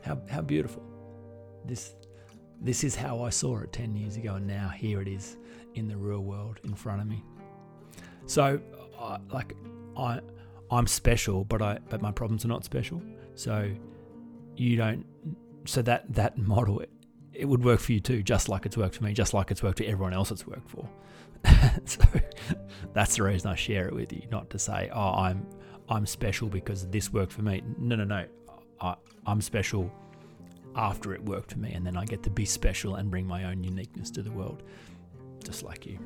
How, 0.02 0.22
how 0.30 0.42
beautiful. 0.42 0.84
This, 1.66 1.96
this 2.62 2.84
is 2.84 2.96
how 2.96 3.22
I 3.24 3.30
saw 3.30 3.60
it 3.60 3.74
10 3.74 3.96
years 3.96 4.16
ago, 4.16 4.36
and 4.36 4.48
now 4.48 4.70
here 4.70 5.02
it 5.02 5.08
is 5.08 5.38
in 5.76 5.88
the 5.88 5.98
real 5.98 6.22
world 6.22 6.60
in 6.64 6.74
front 6.74 7.02
of 7.02 7.08
me. 7.08 7.24
So, 8.26 8.60
I, 9.00 9.18
like, 9.32 9.56
I, 9.98 10.20
I'm 10.72 10.88
special, 10.88 11.44
but 11.44 11.62
I, 11.62 11.80
but 11.90 12.02
my 12.02 12.12
problems 12.12 12.46
are 12.46 12.48
not 12.48 12.64
special. 12.64 13.02
So, 13.36 13.72
you 14.56 14.78
don't. 14.78 15.06
So 15.66 15.82
that 15.84 16.14
that 16.14 16.38
model, 16.38 16.80
it, 16.80 16.90
it 17.40 17.46
would 17.46 17.64
work 17.64 17.80
for 17.80 17.94
you 17.94 18.02
too, 18.02 18.22
just 18.22 18.50
like 18.50 18.66
it's 18.66 18.76
worked 18.76 18.96
for 18.96 19.04
me, 19.06 19.14
just 19.14 19.34
like 19.34 19.50
it's 19.50 19.64
worked 19.64 19.78
for 19.78 19.86
everyone 19.86 20.14
else 20.14 20.30
it's 20.30 20.46
worked 20.46 20.70
for. 20.70 20.88
so 21.86 22.04
that's 22.94 23.16
the 23.16 23.24
reason 23.24 23.50
I 23.50 23.56
share 23.56 23.88
it 23.88 23.96
with 23.96 24.12
you, 24.12 24.24
not 24.30 24.50
to 24.50 24.60
say, 24.60 24.90
oh, 24.94 25.14
I'm 25.14 25.48
I'm 25.88 26.06
special 26.06 26.50
because 26.50 26.86
this 26.88 27.12
worked 27.12 27.32
for 27.32 27.42
me. 27.42 27.64
No, 27.78 27.96
no, 27.96 28.04
no. 28.04 28.26
I, 28.82 28.96
I'm 29.26 29.42
special 29.42 29.92
after 30.76 31.14
it 31.14 31.24
worked 31.24 31.54
for 31.54 31.60
me, 31.60 31.72
and 31.72 31.86
then 31.86 31.96
I 31.96 32.04
get 32.04 32.22
to 32.24 32.30
be 32.30 32.46
special 32.46 32.96
and 32.96 33.10
bring 33.10 33.26
my 33.26 33.46
own 33.46 33.64
uniqueness 33.64 34.12
to 34.12 34.22
the 34.22 34.32
world, 34.32 34.62
just 35.44 35.64
like 35.64 35.86
you. 35.86 35.98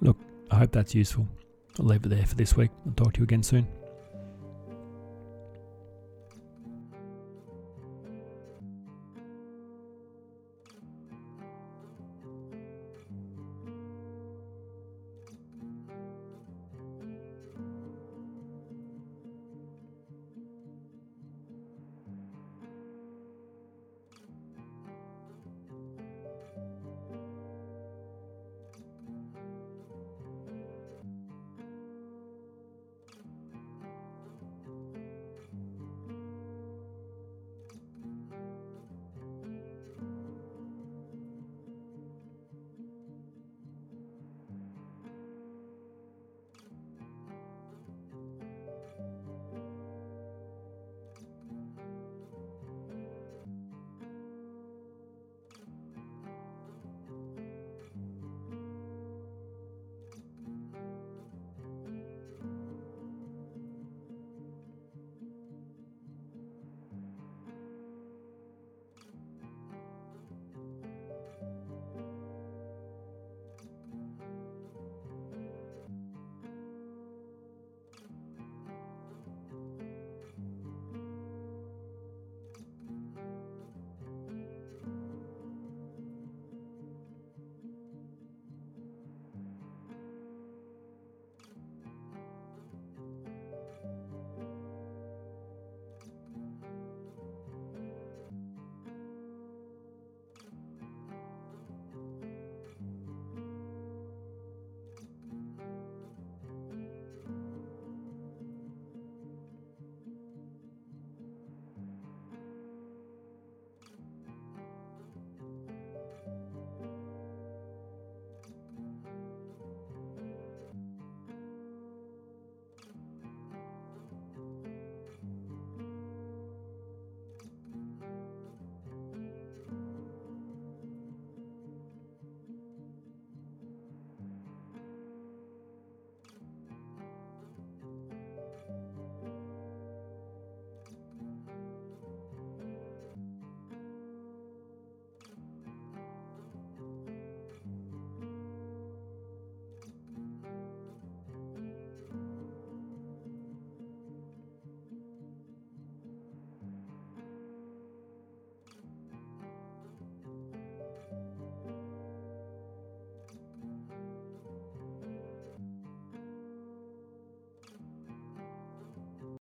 Look, 0.00 0.16
I 0.50 0.56
hope 0.56 0.72
that's 0.72 0.94
useful. 0.94 1.28
I'll 1.78 1.86
leave 1.86 2.04
it 2.04 2.08
there 2.08 2.26
for 2.26 2.34
this 2.34 2.56
week. 2.56 2.70
I'll 2.86 2.92
talk 2.92 3.12
to 3.12 3.20
you 3.20 3.24
again 3.24 3.42
soon. 3.42 3.68